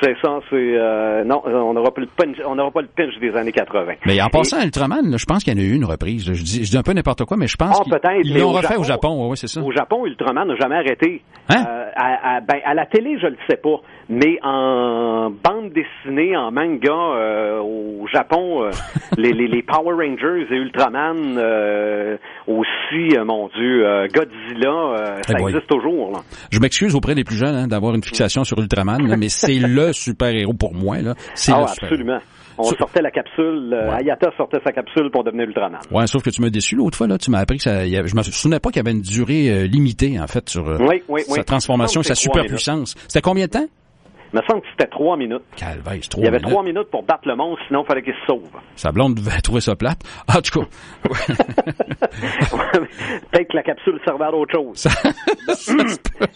C'est 0.03 0.17
ça, 0.23 0.39
c'est 0.49 0.57
euh, 0.57 1.25
non, 1.25 1.43
on 1.45 1.75
n'aura 1.75 1.93
pas 1.93 2.01
le 2.01 2.07
pinch, 2.07 2.35
on 2.47 2.55
n'aura 2.55 2.71
pas 2.71 2.81
le 2.81 2.89
pinch 2.89 3.13
des 3.21 3.37
années 3.37 3.53
80. 3.53 3.97
Mais 4.07 4.19
en 4.23 4.29
Et- 4.29 4.31
passant 4.31 4.59
à 4.59 4.65
Ultraman, 4.65 5.11
là, 5.11 5.19
je 5.19 5.27
pense 5.27 5.45
qu'il 5.45 5.53
y 5.53 5.57
en 5.57 5.63
a 5.63 5.67
eu 5.67 5.75
une 5.75 5.85
reprise. 5.85 6.25
Je 6.25 6.43
dis, 6.43 6.65
je 6.65 6.71
dis 6.71 6.79
un 6.79 6.83
peu 6.83 6.95
n'importe 6.95 7.27
quoi, 7.27 7.37
mais 7.37 7.47
je 7.47 7.57
pense 7.57 7.79
Ah, 7.79 7.99
qu'ils 8.23 8.35
l'ont 8.39 8.53
refait 8.53 8.77
au 8.77 8.83
Japon- 8.83 9.35
c'est 9.35 9.47
ça. 9.49 9.61
Au 9.61 9.71
Japon, 9.73 10.07
Ultraman 10.07 10.49
n'a 10.49 10.57
jamais 10.57 10.77
arrêté. 10.77 11.21
Hein? 11.51 11.65
Euh, 11.69 11.85
à, 11.97 12.37
à- 12.37 12.41
ben, 12.41 12.61
à 12.65 12.73
la 12.73 12.87
télé, 12.87 13.19
je 13.21 13.27
le 13.27 13.37
sais 13.47 13.59
pas, 13.59 13.77
mais 14.11 14.39
en 14.43 15.31
bande 15.31 15.73
dessinée, 15.73 16.37
en 16.37 16.51
manga, 16.51 16.91
euh, 16.93 17.61
au 17.61 18.07
Japon, 18.13 18.65
euh, 18.65 18.71
les, 19.17 19.33
les, 19.33 19.47
les 19.47 19.63
Power 19.63 19.95
Rangers 19.95 20.47
et 20.51 20.57
Ultraman, 20.57 21.37
euh, 21.39 22.17
aussi, 22.49 23.17
euh, 23.17 23.25
mon 23.25 23.49
Dieu, 23.49 23.87
euh, 23.87 24.07
Godzilla, 24.13 24.69
euh, 24.69 25.23
ça 25.27 25.39
existe 25.39 25.69
toujours. 25.69 26.11
Là. 26.13 26.19
Je 26.51 26.59
m'excuse 26.59 26.95
auprès 26.97 27.15
des 27.15 27.23
plus 27.25 27.37
jeunes 27.37 27.55
hein, 27.55 27.69
d'avoir 27.69 27.95
une 27.95 28.03
fixation 28.03 28.43
sur 28.45 28.59
Ultraman, 28.59 29.07
là, 29.07 29.17
mais 29.17 29.29
c'est 29.29 29.55
le 29.61 29.93
super-héros 29.93 30.55
pour 30.55 30.75
moi. 30.75 30.99
Là. 30.99 31.15
C'est 31.35 31.53
Ah, 31.53 31.61
absolument. 31.63 32.19
On 32.59 32.65
sortait 32.65 33.01
la 33.01 33.11
capsule, 33.11 33.71
Ouais. 33.73 34.01
Ayata 34.03 34.31
sortait 34.37 34.59
sa 34.63 34.73
capsule 34.73 35.11
pour 35.11 35.25
devenir 35.25 35.47
Ultraman. 35.47 35.81
Ouais, 35.93 36.07
sauf 36.07 36.23
que 36.23 36.29
tu 36.29 36.43
m'as 36.43 36.51
déçu 36.51 36.75
l'autre 36.77 36.99
fois. 36.99 37.07
Là, 37.07 37.17
tu 37.17 37.31
m'as 37.31 37.39
appris 37.39 37.57
que 37.57 37.63
ça. 37.63 37.87
il 37.87 37.91
y 37.93 37.97
avait- 37.97 38.09
je 38.09 38.15
me 38.17 38.23
souvenais 38.23 38.61
pas 38.61 38.69
qu'il 38.71 38.79
y 38.79 38.87
avait 38.87 38.91
une 38.95 39.01
durée 39.01 39.67
limitée 39.67 40.21
en 40.21 40.27
fait 40.27 40.47
sur 40.51 40.67
Oui, 40.81 41.03
oui, 41.09 41.23
sa 41.23 41.33
oui. 41.39 41.45
transformation 41.45 42.03
et 42.03 42.05
sa 42.05 42.15
superpuissance. 42.15 42.95
C'était 43.09 43.23
combien 43.23 43.47
de 43.47 43.51
temps? 43.53 43.67
Il 44.33 44.39
me 44.39 44.43
semble 44.47 44.61
que 44.63 44.67
c'était 44.71 44.87
trois 44.91 45.17
minutes. 45.17 45.43
Calvaire, 45.57 45.93
c'est 45.95 45.99
Il 46.05 46.09
trois 46.09 46.25
y 46.25 46.29
avait 46.29 46.39
minutes. 46.39 46.51
trois 46.51 46.63
minutes 46.63 46.91
pour 46.91 47.03
battre 47.03 47.27
le 47.27 47.35
monstre, 47.37 47.65
sinon 47.67 47.83
il 47.83 47.87
fallait 47.87 48.03
qu'il 48.03 48.15
se 48.15 48.27
sauve. 48.27 48.49
Sa 48.77 48.93
blonde 48.93 49.15
devait 49.17 49.41
trouver 49.41 49.61
ça 49.61 49.75
plate. 49.75 50.01
Ah, 50.29 50.39
en 50.39 50.41
tout 50.43 50.61
cas, 50.61 50.67
Peut-être 53.33 53.49
que 53.51 53.57
la 53.57 53.63
capsule 53.63 54.01
servait 54.05 54.25
à 54.27 54.31
d'autres 54.31 54.53
choses. 54.53 54.77
ça, 54.77 54.91
ça 54.91 55.55
se 55.55 55.73
peut. 55.99 56.27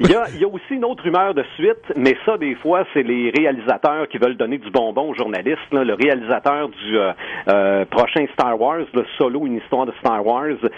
Il, 0.00 0.10
y 0.10 0.14
a, 0.14 0.24
il 0.34 0.40
y 0.40 0.44
a 0.44 0.48
aussi 0.48 0.64
une 0.74 0.84
autre 0.84 1.02
rumeur 1.04 1.34
de 1.34 1.44
suite, 1.56 1.92
mais 1.96 2.14
ça, 2.24 2.36
des 2.38 2.54
fois, 2.56 2.84
c'est 2.94 3.02
les 3.02 3.30
réalisateurs 3.36 4.08
qui 4.08 4.18
veulent 4.18 4.36
donner 4.36 4.58
du 4.58 4.70
bonbon 4.70 5.10
aux 5.10 5.14
journalistes. 5.14 5.58
Là. 5.72 5.84
Le 5.84 5.94
réalisateur 5.94 6.68
du 6.68 6.98
euh, 6.98 7.12
euh, 7.48 7.84
prochain 7.86 8.26
Star 8.32 8.60
Wars, 8.60 8.84
le 8.94 9.04
solo, 9.18 9.46
une 9.46 9.56
histoire 9.56 9.86
de 9.86 9.92
Star 10.00 10.24
Wars, 10.26 10.46
euh, 10.62 10.68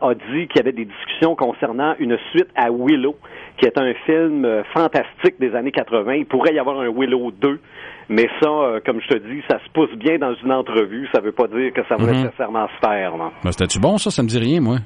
a 0.00 0.14
dit 0.14 0.46
qu'il 0.48 0.56
y 0.56 0.60
avait 0.60 0.72
des 0.72 0.84
discussions 0.86 1.34
concernant 1.34 1.94
une 1.98 2.16
suite 2.30 2.48
à 2.56 2.68
Willow, 2.70 3.16
qui 3.58 3.66
est 3.66 3.78
un 3.78 3.92
film 4.06 4.46
fantastique 4.72 5.38
des 5.38 5.54
années 5.54 5.72
80. 5.72 6.14
Il 6.14 6.26
pourrait 6.26 6.54
y 6.54 6.58
avoir 6.58 6.80
un 6.80 6.90
Willow 6.90 7.30
2. 7.30 7.60
Mais 8.10 8.28
ça, 8.42 8.80
comme 8.84 9.00
je 9.00 9.08
te 9.08 9.18
dis, 9.18 9.42
ça 9.48 9.58
se 9.64 9.70
pousse 9.72 9.92
bien 9.96 10.18
dans 10.18 10.34
une 10.34 10.52
entrevue. 10.52 11.08
Ça 11.14 11.20
veut 11.20 11.32
pas 11.32 11.46
dire 11.46 11.72
que 11.72 11.80
ça 11.88 11.96
va 11.96 12.04
Mhm. 12.12 12.22
nécessairement 12.24 12.68
se 12.68 12.86
faire. 12.86 13.12
Ben, 13.42 13.50
C'était-tu 13.52 13.80
bon, 13.80 13.96
ça? 13.96 14.10
Ça 14.10 14.22
me 14.22 14.28
dit 14.28 14.38
rien, 14.38 14.60
moi. 14.60 14.76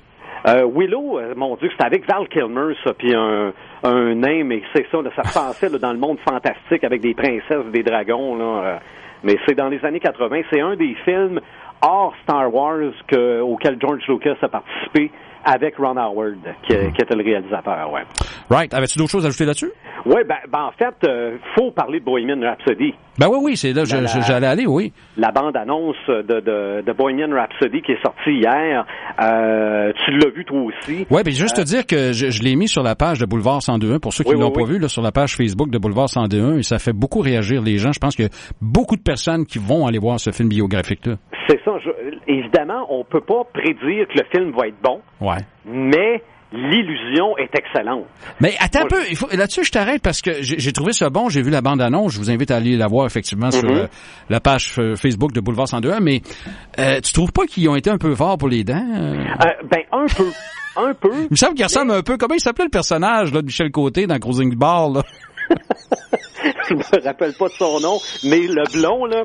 Euh, 0.46 0.68
Willow, 0.72 1.18
euh, 1.18 1.34
mon 1.36 1.56
Dieu, 1.56 1.68
c'était 1.70 1.84
avec 1.84 2.08
Val 2.08 2.28
Kilmer, 2.28 2.74
ça, 2.84 2.94
puis 2.94 3.14
un, 3.14 3.52
un 3.82 4.14
nain, 4.14 4.44
mais 4.44 4.62
c'est 4.74 4.86
ça, 4.90 5.02
là, 5.02 5.10
ça 5.16 5.22
passait 5.22 5.70
dans 5.78 5.92
le 5.92 5.98
monde 5.98 6.18
fantastique 6.28 6.84
avec 6.84 7.00
des 7.00 7.14
princesses, 7.14 7.66
des 7.72 7.82
dragons, 7.82 8.36
là. 8.36 8.44
euh, 8.44 8.76
mais 9.24 9.36
c'est 9.46 9.54
dans 9.54 9.68
les 9.68 9.84
années 9.84 10.00
80. 10.00 10.42
C'est 10.50 10.60
un 10.60 10.76
des 10.76 10.94
films 11.04 11.40
hors 11.82 12.14
Star 12.22 12.52
Wars 12.54 12.92
que, 13.08 13.40
auquel 13.40 13.78
George 13.80 14.06
Lucas 14.08 14.36
a 14.42 14.48
participé 14.48 15.10
avec 15.44 15.76
Ron 15.76 15.96
Howard, 15.96 16.36
qui, 16.66 16.74
qui 16.74 17.02
était 17.02 17.14
le 17.16 17.24
réalisateur, 17.24 17.90
ouais. 17.92 18.02
Right. 18.50 18.72
Avais-tu 18.74 18.98
d'autres 18.98 19.10
choses 19.10 19.24
à 19.24 19.28
ajouter 19.28 19.44
là-dessus? 19.44 19.70
Ouais, 20.06 20.22
ben, 20.24 20.36
ben, 20.50 20.60
en 20.62 20.72
fait, 20.72 20.94
euh, 21.08 21.36
faut 21.56 21.70
parler 21.72 21.98
de 22.00 22.04
Bohemian 22.04 22.40
Rhapsody. 22.40 22.94
Ben 23.18 23.26
oui, 23.28 23.38
oui, 23.42 23.56
c'est 23.56 23.72
là, 23.72 23.84
je- 23.84 24.20
j'allais 24.26 24.46
aller, 24.46 24.64
oui. 24.66 24.92
la 25.16 25.32
bande-annonce 25.32 25.96
de, 26.08 26.22
de, 26.22 26.82
de 26.82 26.92
Bohemian 26.92 27.28
Rhapsody 27.34 27.82
qui 27.82 27.92
est 27.92 28.02
sortie 28.02 28.30
hier. 28.30 28.86
Euh, 29.20 29.92
tu 30.04 30.12
l'as 30.12 30.30
vu 30.30 30.44
toi 30.44 30.60
aussi. 30.62 31.06
Ouais, 31.10 31.24
ben 31.24 31.32
juste 31.32 31.56
te 31.56 31.62
dire 31.62 31.84
que 31.86 32.12
je, 32.12 32.30
je 32.30 32.42
l'ai 32.42 32.54
mis 32.54 32.68
sur 32.68 32.82
la 32.84 32.94
page 32.94 33.18
de 33.18 33.26
Boulevard 33.26 33.58
102.1 33.60 33.98
pour 33.98 34.12
ceux 34.12 34.22
qui 34.22 34.30
Oui, 34.30 34.36
ne 34.36 34.42
l'ont 34.42 34.48
oui, 34.48 34.54
pas 34.54 34.62
oui. 34.62 34.74
vu 34.74 34.78
là 34.78 34.88
sur 34.88 35.02
la 35.02 35.10
page 35.12 35.34
Facebook 35.36 35.68
de 35.70 35.78
Boulevard 35.78 36.06
102.1 36.08 36.58
et 36.58 36.62
ça 36.62 36.78
fait 36.78 36.92
beaucoup 36.92 37.20
réagir 37.20 37.60
les 37.62 37.78
gens. 37.78 37.92
Je 37.92 37.98
pense 37.98 38.14
qu'il 38.14 38.26
y 38.26 38.28
a 38.28 38.30
beaucoup 38.60 38.96
de 38.96 39.02
personnes 39.02 39.44
qui 39.46 39.58
vont 39.58 39.86
aller 39.86 39.98
voir 39.98 40.20
ce 40.20 40.30
film 40.30 40.48
biographique 40.48 41.04
là. 41.06 41.14
C'est 41.48 41.58
ça. 41.64 41.72
je- 41.82 41.90
évidemment, 42.32 42.86
on 42.90 43.04
peut 43.04 43.22
pas 43.22 43.42
prédire 43.52 44.06
que 44.06 44.18
le 44.18 44.24
film 44.34 44.52
va 44.56 44.68
être 44.68 44.76
bon, 44.82 45.00
Ouais. 45.20 45.27
Mais 45.64 46.22
l'illusion 46.50 47.36
est 47.36 47.54
excellente. 47.54 48.06
Mais 48.40 48.54
attends 48.58 48.80
un 48.84 48.86
peu, 48.86 49.02
il 49.10 49.16
faut- 49.16 49.28
là-dessus 49.36 49.64
je 49.64 49.70
t'arrête 49.70 50.00
parce 50.02 50.22
que 50.22 50.40
j'ai 50.40 50.72
trouvé 50.72 50.92
ça 50.94 51.10
bon, 51.10 51.28
j'ai 51.28 51.42
vu 51.42 51.50
la 51.50 51.60
bande 51.60 51.82
annonce, 51.82 52.12
je 52.14 52.18
vous 52.18 52.30
invite 52.30 52.50
à 52.50 52.56
aller 52.56 52.76
la 52.78 52.86
voir 52.86 53.04
effectivement 53.06 53.50
sur 53.50 53.68
Mhm. 53.68 53.76
euh, 53.76 53.86
la 54.30 54.40
page 54.40 54.74
euh, 54.78 54.96
Facebook 54.96 55.32
de 55.32 55.40
Boulevard 55.40 55.66
102.1 55.68 56.00
mais 56.00 56.22
euh, 56.78 57.00
tu 57.02 57.12
trouves 57.12 57.32
pas 57.32 57.44
qu'ils 57.44 57.68
ont 57.68 57.76
été 57.76 57.90
un 57.90 57.98
peu 57.98 58.14
forts 58.14 58.38
pour 58.38 58.48
les 58.48 58.64
dents 58.64 58.82
ben 59.70 59.82
un 59.92 60.06
peu, 60.06 60.26
un 60.76 60.94
peu. 60.94 61.10
Il 61.24 61.28
me 61.32 61.36
semble 61.36 61.54
qu'il 61.54 61.64
ressemble 61.64 61.90
un 61.92 62.02
peu 62.02 62.16
comment 62.16 62.34
il 62.34 62.40
s'appelait 62.40 62.64
le 62.64 62.70
personnage 62.70 63.30
là, 63.32 63.42
de 63.42 63.46
Michel 63.46 63.70
Côté 63.70 64.06
dans 64.06 64.18
Cruising 64.18 64.54
Bar 64.56 64.88
là? 64.90 65.02
je 66.68 66.74
me 66.74 67.04
rappelle 67.04 67.34
pas 67.38 67.48
de 67.48 67.52
son 67.52 67.80
nom, 67.80 67.98
mais 68.24 68.40
le 68.46 68.62
blond 68.72 69.04
là, 69.04 69.24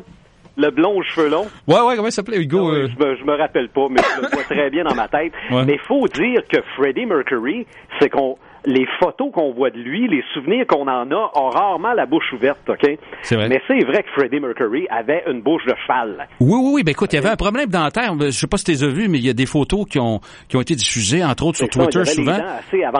le 0.56 0.70
blond 0.70 0.98
aux 0.98 1.04
cheveux 1.04 1.30
longs. 1.30 1.48
Ouais 1.68 1.82
ouais, 1.82 1.96
comment 1.96 2.08
il 2.08 2.12
s'appelait 2.12 2.40
Hugo 2.42 2.72
euh? 2.72 2.88
je, 2.88 3.04
me, 3.04 3.16
je 3.16 3.24
me 3.24 3.36
rappelle 3.36 3.70
pas, 3.70 3.88
mais 3.90 4.02
je 4.16 4.22
le 4.22 4.28
vois 4.30 4.44
très 4.50 4.70
bien 4.70 4.84
dans 4.84 4.96
ma 4.96 5.08
tête. 5.08 5.34
Ouais. 5.52 5.66
Mais 5.66 5.78
faut 5.88 6.08
dire 6.08 6.42
que 6.52 6.62
Freddie 6.76 7.06
Mercury, 7.06 7.66
c'est 8.00 8.10
qu'on 8.10 8.38
les 8.66 8.86
photos 9.00 9.32
qu'on 9.34 9.54
voit 9.54 9.70
de 9.70 9.78
lui, 9.78 10.08
les 10.08 10.24
souvenirs 10.34 10.66
qu'on 10.68 10.88
en 10.88 11.10
a, 11.12 11.32
ont 11.36 11.50
rarement 11.50 11.94
la 11.94 12.06
bouche 12.06 12.32
ouverte, 12.34 12.60
OK? 12.70 12.88
C'est 13.22 13.36
vrai. 13.36 13.50
Mais 13.50 13.62
c'est 13.68 13.84
vrai 13.86 14.04
que 14.04 14.10
Freddie 14.16 14.40
Mercury 14.40 14.88
avait 14.90 15.24
une 15.30 15.42
bouche 15.42 15.66
de 15.66 15.74
cheval. 15.86 16.28
Oui, 16.40 16.60
oui, 16.62 16.72
oui. 16.76 16.84
Ben 16.84 16.92
écoute, 16.92 17.12
il 17.14 17.18
y 17.18 17.20
avait 17.20 17.30
un 17.30 17.36
problème 17.36 17.70
dentaire. 17.70 18.14
Je 18.20 18.30
sais 18.32 18.48
pas 18.48 18.58
si 18.58 18.64
tu 18.66 18.72
les 18.72 18.84
as 18.84 18.88
vus, 18.88 19.08
mais 19.10 19.18
il 19.20 19.26
y 19.26 19.30
a 19.30 19.34
des 19.34 19.46
photos 19.46 19.86
qui 19.90 20.00
ont, 20.00 20.20
qui 20.48 20.56
ont 20.58 20.62
été 20.62 20.76
diffusées, 20.76 21.24
entre 21.24 21.46
autres 21.46 21.58
sur 21.58 21.68
ça, 21.72 21.86
Twitter 21.88 22.06
souvent. 22.06 22.38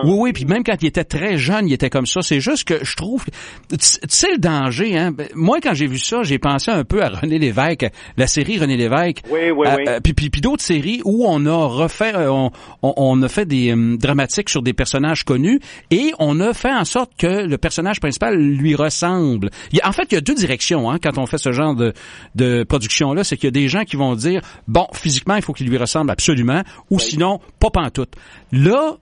Oui, 0.04 0.16
oui. 0.20 0.34
Puis 0.34 0.46
même 0.46 0.64
quand 0.64 0.76
il 0.82 0.88
était 0.88 1.04
très 1.04 1.38
jeune, 1.38 1.68
il 1.68 1.74
était 1.74 1.90
comme 1.90 2.06
ça. 2.06 2.22
C'est 2.22 2.40
juste 2.40 2.68
que 2.68 2.84
je 2.84 2.96
trouve, 2.96 3.24
tu 3.70 3.78
sais 3.80 4.32
le 4.32 4.38
danger. 4.40 4.98
Hein? 4.98 5.12
Ben, 5.12 5.28
Moi, 5.36 5.60
quand 5.62 5.74
j'ai 5.74 5.88
vu 5.88 5.98
ça, 5.98 6.24
j'ai 6.24 6.40
pensé 6.40 6.72
un 6.72 6.84
peu 6.84 7.02
à 7.04 7.10
René 7.10 7.40
Lévesque, 7.40 7.88
la 8.18 8.28
série 8.28 8.58
René 8.60 8.78
Lévesque. 8.78 9.24
Oui, 9.30 9.52
oui, 9.52 9.68
Euh, 9.68 9.76
oui. 9.78 9.84
euh, 9.88 10.00
puis, 10.04 10.14
puis, 10.14 10.30
puis 10.30 10.42
d'autres 10.42 10.64
séries 10.64 11.02
où 11.06 11.26
on 11.28 11.46
a 11.46 11.66
refait, 11.68 12.16
euh, 12.16 12.30
on, 12.32 12.52
on, 12.82 12.94
on 12.98 13.22
a 13.22 13.28
fait 13.30 13.46
des 13.46 13.72
euh, 13.76 13.98
dramatiques 13.98 14.50
sur 14.50 14.62
des 14.62 14.74
personnages 14.74 15.24
connus 15.24 15.53
et 15.92 16.12
on 16.20 16.40
a 16.40 16.54
fait 16.54 16.72
en 16.74 16.86
sorte 16.86 17.12
que 17.18 17.46
le 17.48 17.58
personnage 17.58 18.00
principal 18.00 18.38
lui 18.38 18.76
ressemble. 18.76 19.50
Il 19.72 19.78
y 19.78 19.82
a- 19.82 19.88
en 19.88 19.92
fait, 19.92 20.04
il 20.12 20.16
y 20.16 20.18
a 20.18 20.22
deux 20.22 20.36
directions 20.36 20.90
hein, 20.92 20.98
quand 21.02 21.18
on 21.18 21.26
fait 21.26 21.38
ce 21.38 21.52
genre 21.52 21.76
de, 21.76 21.94
de 22.36 22.64
production-là. 22.64 23.24
C'est 23.24 23.36
qu'il 23.38 23.46
y 23.46 23.48
a 23.48 23.52
des 23.52 23.68
gens 23.68 23.84
qui 23.84 23.96
vont 23.96 24.16
dire, 24.16 24.42
bon, 24.68 24.88
physiquement, 24.94 25.36
il 25.36 25.42
faut 25.42 25.54
qu'il 25.54 25.70
lui 25.70 25.78
ressemble 25.78 26.12
absolument, 26.12 26.62
ou 26.90 27.00
sinon, 27.00 27.40
pas 27.60 27.70
pantoute. 27.70 28.14
Là, 28.52 28.96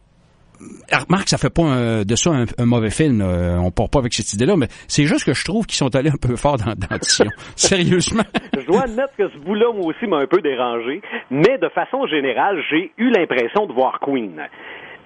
remarque, 1.07 1.27
ça 1.29 1.37
fait 1.39 1.49
pas 1.49 1.63
un- 1.63 2.03
de 2.03 2.15
ça 2.15 2.29
un, 2.31 2.45
un 2.57 2.65
mauvais 2.65 2.91
film. 2.91 3.21
euh, 3.21 3.57
on 3.57 3.71
part 3.71 3.89
pas 3.89 3.99
avec 3.99 4.13
cette 4.13 4.31
idée-là, 4.33 4.55
mais 4.57 4.67
c'est 4.87 5.05
juste 5.05 5.25
que 5.25 5.33
je 5.33 5.43
trouve 5.43 5.65
qu'ils 5.65 5.77
sont 5.77 5.95
allés 5.95 6.11
un 6.11 6.17
peu 6.21 6.35
fort 6.35 6.57
dans 6.57 6.67
la 6.67 6.75
dentition. 6.75 7.25
Sérieusement. 7.55 8.23
Je 8.55 8.65
dois 8.67 8.83
admettre 8.83 9.15
que 9.17 9.27
ce 9.29 9.37
bout-là, 9.39 9.73
moi 9.73 9.85
aussi, 9.87 10.05
m'a 10.07 10.17
un 10.17 10.27
peu 10.27 10.41
dérangé. 10.41 11.01
Mais 11.31 11.57
de 11.57 11.69
façon 11.69 12.05
générale, 12.07 12.61
j'ai 12.69 12.91
eu 12.97 13.09
l'impression 13.09 13.65
de 13.65 13.73
voir 13.73 13.99
Queen. 14.01 14.39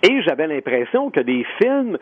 Et 0.03 0.21
j'avais 0.23 0.47
l'impression 0.47 1.09
que 1.09 1.19
des 1.19 1.45
films, 1.61 1.97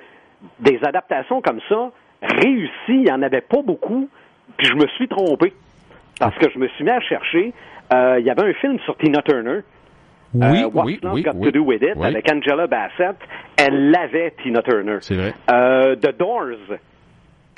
des 0.60 0.80
adaptations 0.84 1.42
comme 1.42 1.60
ça, 1.70 1.92
réussis, 2.22 2.70
il 2.90 3.04
n'y 3.04 3.12
en 3.12 3.22
avait 3.22 3.42
pas 3.42 3.62
beaucoup. 3.62 4.10
Puis 4.58 4.68
je 4.68 4.76
me 4.76 4.88
suis 4.96 5.08
trompé. 5.08 5.54
Parce 6.20 6.36
que 6.38 6.50
je 6.54 6.60
me 6.60 6.68
suis 6.70 6.84
mis 6.84 6.90
à 6.92 7.00
chercher. 7.02 7.54
euh, 7.94 8.18
Il 8.20 8.26
y 8.26 8.30
avait 8.30 8.50
un 8.50 8.54
film 8.54 8.80
sur 8.82 8.96
Tina 8.98 9.22
Turner. 9.22 9.60
Oui, 10.36 10.64
euh, 10.64 10.68
What's 10.74 10.86
oui, 10.86 11.00
Not 11.04 11.12
oui, 11.14 11.22
Got 11.24 11.32
oui. 11.36 11.46
to 11.46 11.52
Do 11.52 11.64
With 11.66 11.82
It, 11.84 11.94
Oui. 11.96 12.08
avec 12.08 12.32
Angela 12.32 12.68
Bassett. 12.68 13.16
Elle 13.58 13.92
l'avait, 13.92 14.34
Tina 14.42 14.62
Turner. 14.62 14.98
C'est 15.02 15.16
vrai. 15.16 15.34
Euh, 15.52 15.96
The 15.96 16.18
Doors. 16.18 16.78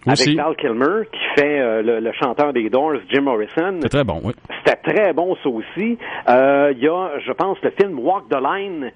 Aussi. 0.08 0.30
Avec 0.30 0.38
Val 0.38 0.56
Kilmer, 0.58 1.06
qui 1.12 1.20
fait 1.42 1.60
euh, 1.60 1.82
le, 1.82 2.00
le 2.00 2.12
chanteur 2.14 2.54
des 2.54 2.70
Doors, 2.70 2.98
Jim 3.12 3.22
Morrison. 3.22 3.80
C'est 3.82 3.90
très 3.90 4.04
bon, 4.04 4.22
oui. 4.24 4.34
C'était 4.64 4.94
très 4.94 5.14
bon, 5.14 5.36
ça 5.42 5.50
aussi. 5.50 5.98
Il 6.28 6.78
y 6.80 6.88
a, 6.88 7.20
je 7.26 7.32
pense, 7.32 7.58
le 7.64 7.72
film 7.72 7.98
Walk 8.00 8.26
the 8.30 8.38
Line 8.40 8.92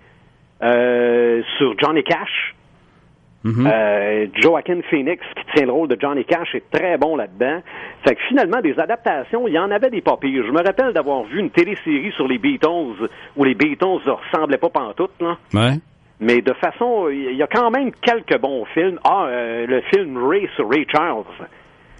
euh, 0.62 1.42
sur 1.58 1.78
Johnny 1.80 2.04
Cash. 2.04 2.56
Mhm. 3.44 3.70
Euh, 3.72 4.28
Joaquin 4.36 4.82
Phoenix, 4.90 5.24
qui 5.36 5.56
tient 5.56 5.66
le 5.66 5.72
rôle 5.72 5.88
de 5.88 5.98
Johnny 6.00 6.26
Cash, 6.26 6.56
est 6.56 6.70
très 6.72 6.98
bon 6.98 7.16
là-dedans. 7.16 7.62
Fait 8.04 8.16
que 8.16 8.22
finalement, 8.28 8.60
des 8.60 8.78
adaptations, 8.78 9.48
il 9.48 9.54
y 9.54 9.60
en 9.60 9.72
avait 9.72 9.90
des 9.90 10.02
pas 10.02 10.18
pires. 10.18 10.44
Je 10.46 10.52
me 10.52 10.62
rappelle 10.62 10.92
d'avoir 10.92 11.24
vu 11.24 11.40
une 11.40 11.50
télésérie 11.50 12.12
sur 12.18 12.28
les 12.28 12.38
Beatles, 12.38 13.08
où 13.38 13.44
les 13.44 13.56
Beatles 13.56 14.02
ne 14.06 14.12
ressemblaient 14.12 14.58
pas 14.58 14.70
pantoute, 14.70 15.14
là. 15.22 15.38
Ouais. 15.54 15.78
Mais 16.20 16.42
de 16.42 16.52
façon, 16.54 17.08
il 17.10 17.36
y 17.36 17.44
a 17.44 17.48
quand 17.48 17.72
même 17.72 17.92
quelques 18.02 18.38
bons 18.40 18.66
films. 18.74 19.00
Ah, 19.06 19.28
euh, 19.28 19.66
le 19.66 19.82
film 19.94 20.18
Ray 20.18 20.50
sur 20.56 20.70
Ray 20.70 20.86
Charles. 20.92 21.24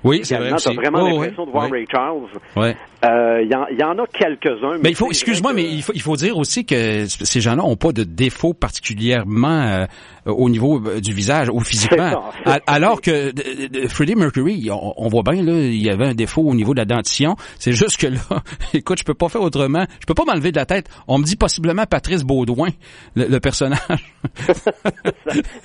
Oui, 0.04 0.22
c'est 0.24 0.38
vrai 0.38 0.52
t'as 0.64 0.74
vraiment 0.74 1.00
Oh, 1.02 1.08
l'impression 1.10 1.42
ouais, 1.44 1.46
de 1.48 1.52
voir 1.52 1.64
ouais. 1.66 1.72
Ray 1.80 1.86
Charles. 1.92 2.22
Ouais. 2.56 2.76
Euh, 3.06 3.42
Il 3.44 3.50
y, 3.52 3.56
en- 3.56 3.66
il 3.72 3.80
y 3.80 3.84
en 3.84 3.98
a 3.98 4.06
quelques-uns. 4.08 4.78
Mais 4.82 4.90
il 4.90 4.96
faut, 4.96 5.10
excuse-moi, 5.10 5.54
mais 5.54 5.64
il 5.64 5.82
faut, 5.82 5.94
il 5.96 6.02
faut 6.02 6.16
dire 6.18 6.38
aussi 6.38 6.66
que 6.66 7.06
ces 7.08 7.40
gens-là 7.42 7.64
ont 7.64 7.76
pas 7.78 7.92
de 7.94 8.04
défaut 8.04 8.54
particulièrement 8.54 9.62
euh, 9.62 9.86
au 10.26 10.50
niveau 10.50 10.82
euh, 10.86 11.00
du 11.00 11.14
visage 11.14 11.50
ou 11.50 11.60
physiquement. 11.62 12.32
Ça. 12.46 12.60
Alors 12.68 13.02
que 13.02 13.32
de- 13.32 13.68
de- 13.68 13.82
de 13.84 13.88
Freddie 13.88 14.16
Mercury, 14.16 14.70
on, 14.72 14.94
on 14.98 15.08
voit 15.08 15.24
bien 15.24 15.42
là, 15.44 15.54
il 15.54 15.82
y 15.82 15.90
avait 15.90 16.08
un 16.08 16.14
défaut 16.14 16.42
au 16.44 16.54
niveau 16.56 16.74
de 16.74 16.80
la 16.80 16.86
dentition. 16.86 17.36
C'est 17.58 17.72
juste 17.74 17.98
que 17.98 18.08
là, 18.08 18.20
écoute, 18.74 19.00
je 19.00 19.04
peux 19.06 19.14
pas 19.14 19.30
faire 19.30 19.42
autrement. 19.42 19.86
Je 20.02 20.06
peux 20.06 20.14
pas 20.14 20.26
m'enlever 20.26 20.52
de 20.52 20.58
la 20.58 20.66
tête. 20.66 20.90
On 21.08 21.18
me 21.20 21.24
dit 21.24 21.36
possiblement 21.38 21.86
Patrice 21.86 22.24
Baudouin, 22.24 22.70
le, 23.16 23.26
le 23.28 23.40
personnage 23.40 23.80
ça, 24.46 24.54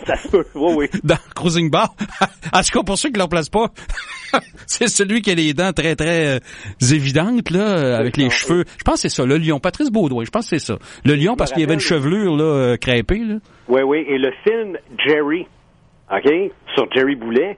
ça 0.07 0.17
se 0.17 0.29
peut, 0.29 0.45
oui, 0.55 0.75
oui. 0.93 1.01
dans 1.05 1.17
Cruising 1.35 1.71
Bar. 1.71 1.95
en 2.53 2.63
tout 2.63 2.79
cas, 2.79 2.83
pour 2.85 2.97
ceux 2.99 3.09
qui 3.11 3.19
ne 3.19 3.25
le 3.25 3.29
placent 3.29 3.49
pas, 3.49 3.67
c'est 4.67 4.89
celui 4.89 5.23
qui 5.23 5.31
a 5.31 5.35
les 5.35 5.53
dents 5.55 5.73
très 5.73 5.97
très 5.97 6.37
euh, 6.37 6.39
évidentes 6.93 7.51
là, 7.51 7.79
euh, 7.79 7.97
avec 7.99 8.17
les 8.17 8.31
cheveux. 8.31 8.65
Je 8.79 8.85
pense 8.85 8.95
que 9.03 9.09
c'est 9.09 9.09
ça, 9.09 9.25
le 9.25 9.37
lion. 9.39 9.61
Patrice 9.61 9.91
Baudouin, 9.91 10.25
je 10.25 10.31
pense 10.31 10.49
que 10.51 10.59
c'est 10.59 10.65
ça. 10.65 10.79
Le 11.05 11.15
lion 11.15 11.37
parce 11.37 11.53
qu'il 11.53 11.61
y 11.63 11.65
avait 11.65 11.75
une 11.75 11.81
chevelure 11.81 12.37
là 12.37 12.45
euh, 12.45 12.77
crêpée. 12.77 13.19
Là. 13.19 13.37
Oui, 13.69 13.83
oui. 13.83 14.05
Et 14.09 14.19
le 14.19 14.31
film 14.47 14.77
Jerry, 15.07 15.47
OK, 16.13 16.31
sur 16.75 16.87
Jerry 16.93 17.17
Boulet, 17.17 17.57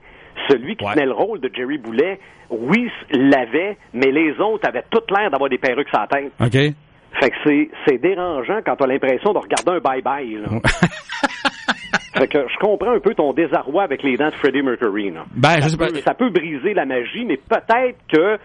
celui 0.49 0.75
qui 0.75 0.85
Ouais. 0.85 0.93
tenait 0.93 1.05
le 1.05 1.13
rôle 1.13 1.39
de 1.41 1.49
Jerry 1.53 1.77
Boulet, 1.77 2.19
oui, 2.49 2.89
l'avait, 3.11 3.77
mais 3.93 4.11
les 4.11 4.31
autres 4.39 4.67
avaient 4.67 4.85
toute 4.89 5.09
l'air 5.11 5.29
d'avoir 5.31 5.49
des 5.49 5.57
perruques 5.57 5.87
la 5.91 6.07
tête. 6.07 6.31
OK? 6.39 6.73
Fait 7.19 7.29
que 7.31 7.35
c'est, 7.45 7.69
c'est 7.87 7.97
dérangeant 8.01 8.59
quand 8.65 8.75
t'as 8.75 8.85
l'impression 8.87 9.33
de 9.33 9.39
regarder 9.39 9.71
un 9.71 9.79
bye-bye, 9.79 10.41
là. 10.41 10.47
fait 12.19 12.27
que 12.27 12.39
je 12.47 12.57
comprends 12.59 12.93
un 12.95 12.99
peu 12.99 13.13
ton 13.13 13.33
désarroi 13.33 13.83
avec 13.83 14.03
les 14.03 14.17
dents 14.17 14.29
de 14.29 14.35
Freddie 14.35 14.61
Mercury, 14.61 15.11
là. 15.11 15.25
Ben, 15.35 15.55
je 15.57 15.61
ça, 15.61 15.69
sais 15.69 15.77
pas. 15.77 15.87
peut, 15.87 16.01
ça 16.05 16.13
peut 16.13 16.29
briser 16.29 16.73
la 16.73 16.85
magie, 16.85 17.25
mais 17.25 17.37
peut-être 17.37 17.97
que 18.11 18.37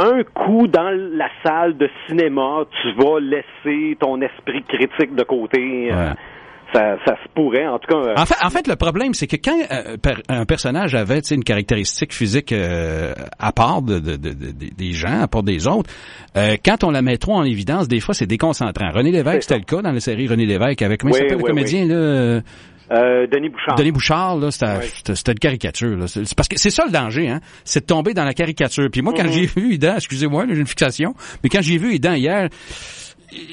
un 0.00 0.22
coup 0.22 0.68
dans 0.68 0.90
la 0.90 1.28
salle 1.44 1.76
de 1.76 1.88
cinéma, 2.06 2.64
tu 2.82 2.92
vas 3.02 3.18
laisser 3.20 3.96
ton 3.98 4.20
esprit 4.20 4.62
critique 4.62 5.14
de 5.14 5.24
côté. 5.24 5.88
euh, 5.92 6.12
ça, 6.72 6.98
ça 7.06 7.14
se 7.24 7.28
pourrait, 7.34 7.66
en 7.66 7.78
tout 7.78 7.88
cas. 7.90 7.98
euh, 8.10 8.14
En 8.18 8.26
fait, 8.26 8.34
en 8.44 8.50
fait, 8.50 8.68
le 8.68 8.76
problème, 8.76 9.14
c'est 9.14 9.26
que 9.26 9.36
quand 9.36 9.56
euh, 9.72 9.96
un 10.28 10.44
personnage 10.44 10.94
avait 10.94 11.20
une 11.30 11.42
caractéristique 11.42 12.12
physique 12.12 12.52
euh, 12.52 13.14
à 13.38 13.52
part 13.52 13.80
de, 13.80 13.98
de- 13.98 14.16
de- 14.16 14.34
de- 14.34 14.76
des 14.76 14.92
gens, 14.92 15.22
à 15.22 15.26
part 15.28 15.42
des 15.42 15.66
autres, 15.66 15.90
euh, 16.36 16.56
quand 16.62 16.84
on 16.84 16.90
la 16.90 17.00
met 17.00 17.16
trop 17.16 17.32
en 17.36 17.44
évidence, 17.44 17.88
des 17.88 18.00
fois, 18.00 18.12
c'est 18.14 18.26
déconcentrant. 18.26 18.90
René 18.92 19.10
Lévesque, 19.10 19.44
c'était 19.44 19.58
le 19.58 19.64
cas 19.64 19.80
dans 19.80 19.92
la 19.92 20.00
série 20.00 20.28
René 20.28 20.44
Lévesque 20.44 20.82
avec 20.82 21.00
comment 21.00 21.14
Oui, 21.14 21.18
s'appelle 21.20 21.38
le 21.38 21.42
oui, 21.42 21.48
comédien 21.48 21.86
là. 21.86 22.40
Euh, 22.92 23.26
Denis 23.26 23.48
Bouchard. 23.50 23.74
Denis 23.76 23.92
Bouchard, 23.92 24.36
là, 24.36 24.50
c'était 24.50 25.14
c'était 25.14 25.32
une 25.32 25.38
caricature. 25.38 25.96
Là. 25.96 26.06
C'est 26.08 26.34
parce 26.34 26.48
que 26.48 26.58
c'est 26.58 26.70
ça 26.70 26.84
le 26.86 26.92
danger, 26.92 27.28
hein. 27.28 27.40
C'est 27.64 27.80
de 27.80 27.86
tomber 27.86 28.14
dans 28.14 28.24
la 28.24 28.34
caricature. 28.34 28.88
Puis 28.90 29.02
moi, 29.02 29.12
quand 29.16 29.24
Mhm. 29.24 29.32
j'ai 29.32 29.46
vu 29.46 29.74
Idan, 29.74 29.96
excusez-moi, 29.96 30.46
j'ai 30.48 30.56
une 30.58 30.66
fixation, 30.66 31.14
mais 31.42 31.48
quand 31.50 31.60
j'ai 31.62 31.78
vu 31.78 31.94
Idan 31.94 32.14
hier, 32.14 32.48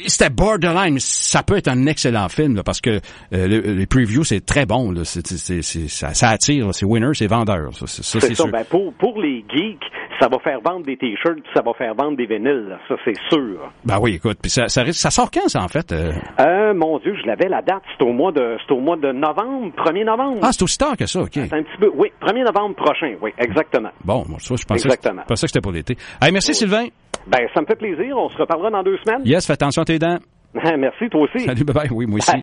c'était 0.07 0.29
borderline. 0.29 0.93
mais 0.93 0.99
Ça 1.01 1.43
peut 1.43 1.57
être 1.57 1.67
un 1.67 1.85
excellent 1.87 2.29
film 2.29 2.55
là, 2.55 2.63
parce 2.63 2.79
que 2.79 2.91
euh, 2.91 3.47
le- 3.47 3.59
les 3.73 3.85
previews 3.85 4.23
c'est 4.23 4.45
très 4.45 4.65
bon. 4.65 4.91
Là. 4.91 5.03
C'est, 5.03 5.27
c'est- 5.27 5.61
c'est- 5.61 5.87
ça, 5.89 6.13
ça 6.13 6.29
attire. 6.29 6.67
là. 6.67 6.73
C'est 6.73 6.85
winner, 6.85 7.09
c'est 7.13 7.27
vendeur. 7.27 7.73
Ça, 7.75 7.85
c'est, 7.87 8.33
sûr. 8.35 8.47
Ben, 8.47 8.63
pour, 8.63 8.93
pour 8.93 9.19
les 9.21 9.43
geeks, 9.53 9.83
ça 10.19 10.27
va 10.27 10.39
faire 10.39 10.59
vendre 10.61 10.85
des 10.85 10.97
t-shirts, 10.97 11.39
ça 11.53 11.61
va 11.61 11.73
faire 11.73 11.93
vendre 11.95 12.17
des 12.17 12.25
vinyles. 12.25 12.67
là. 12.69 12.79
Ça, 12.87 12.95
c'est 13.05 13.15
sûr. 13.29 13.71
Ben 13.83 13.97
oui, 14.01 14.15
écoute. 14.15 14.37
Puis 14.41 14.51
ça, 14.51 14.67
ça, 14.67 14.81
risque- 14.83 14.99
ça 14.99 15.11
sort 15.11 15.29
quand 15.31 15.47
ça 15.47 15.61
en 15.63 15.67
fait 15.67 15.91
euh? 15.91 16.11
Euh, 16.39 16.73
mon 16.73 16.99
Dieu, 16.99 17.15
je 17.21 17.25
l'avais 17.27 17.47
la 17.49 17.61
date. 17.61 17.83
C'est 17.97 18.03
au 18.03 18.11
mois 18.13 18.31
de, 18.31 18.57
c'est 18.65 18.73
au 18.73 18.79
mois 18.79 18.97
de 18.97 19.11
novembre, 19.11 19.71
1er 19.77 20.05
novembre. 20.05 20.39
Ah, 20.43 20.49
c'est 20.51 20.63
aussi 20.63 20.77
tard 20.77 20.97
que 20.97 21.05
ça. 21.05 21.21
Ok. 21.21 21.31
C'est 21.33 21.53
un 21.53 21.63
petit 21.63 21.77
peu, 21.79 21.91
oui, 21.95 22.11
1er 22.21 22.43
novembre 22.45 22.75
prochain, 22.75 23.15
oui, 23.21 23.31
exactement. 23.37 23.89
Bon, 24.03 24.23
moi, 24.27 24.39
ça, 24.39 24.55
je 24.55 24.65
pensais. 24.65 24.87
Exactement. 24.87 25.21
Je 25.23 25.27
pensais 25.27 25.45
que 25.47 25.51
c'était 25.51 25.61
pour 25.61 25.71
l'été. 25.71 25.97
Hey, 26.21 26.31
merci 26.31 26.51
Oui. 26.51 26.55
Sylvain. 26.55 26.85
Ben, 27.27 27.47
ça 27.53 27.61
me 27.61 27.65
fait 27.65 27.75
plaisir. 27.75 28.15
On 28.17 28.29
se 28.29 28.37
reparlera 28.37 28.69
dans 28.69 28.83
deux 28.83 28.97
semaines. 29.05 29.21
Yes, 29.25 29.45
fais 29.47 29.53
attention 29.53 29.81
à 29.81 29.85
tes 29.85 29.97
dents. 29.99 30.17
Merci, 30.77 31.09
toi 31.09 31.21
aussi. 31.23 31.39
Salut, 31.45 31.65
bye 31.65 31.73
bye. 31.75 31.89
Oui, 31.91 32.05
moi 32.05 32.19
aussi. 32.19 32.31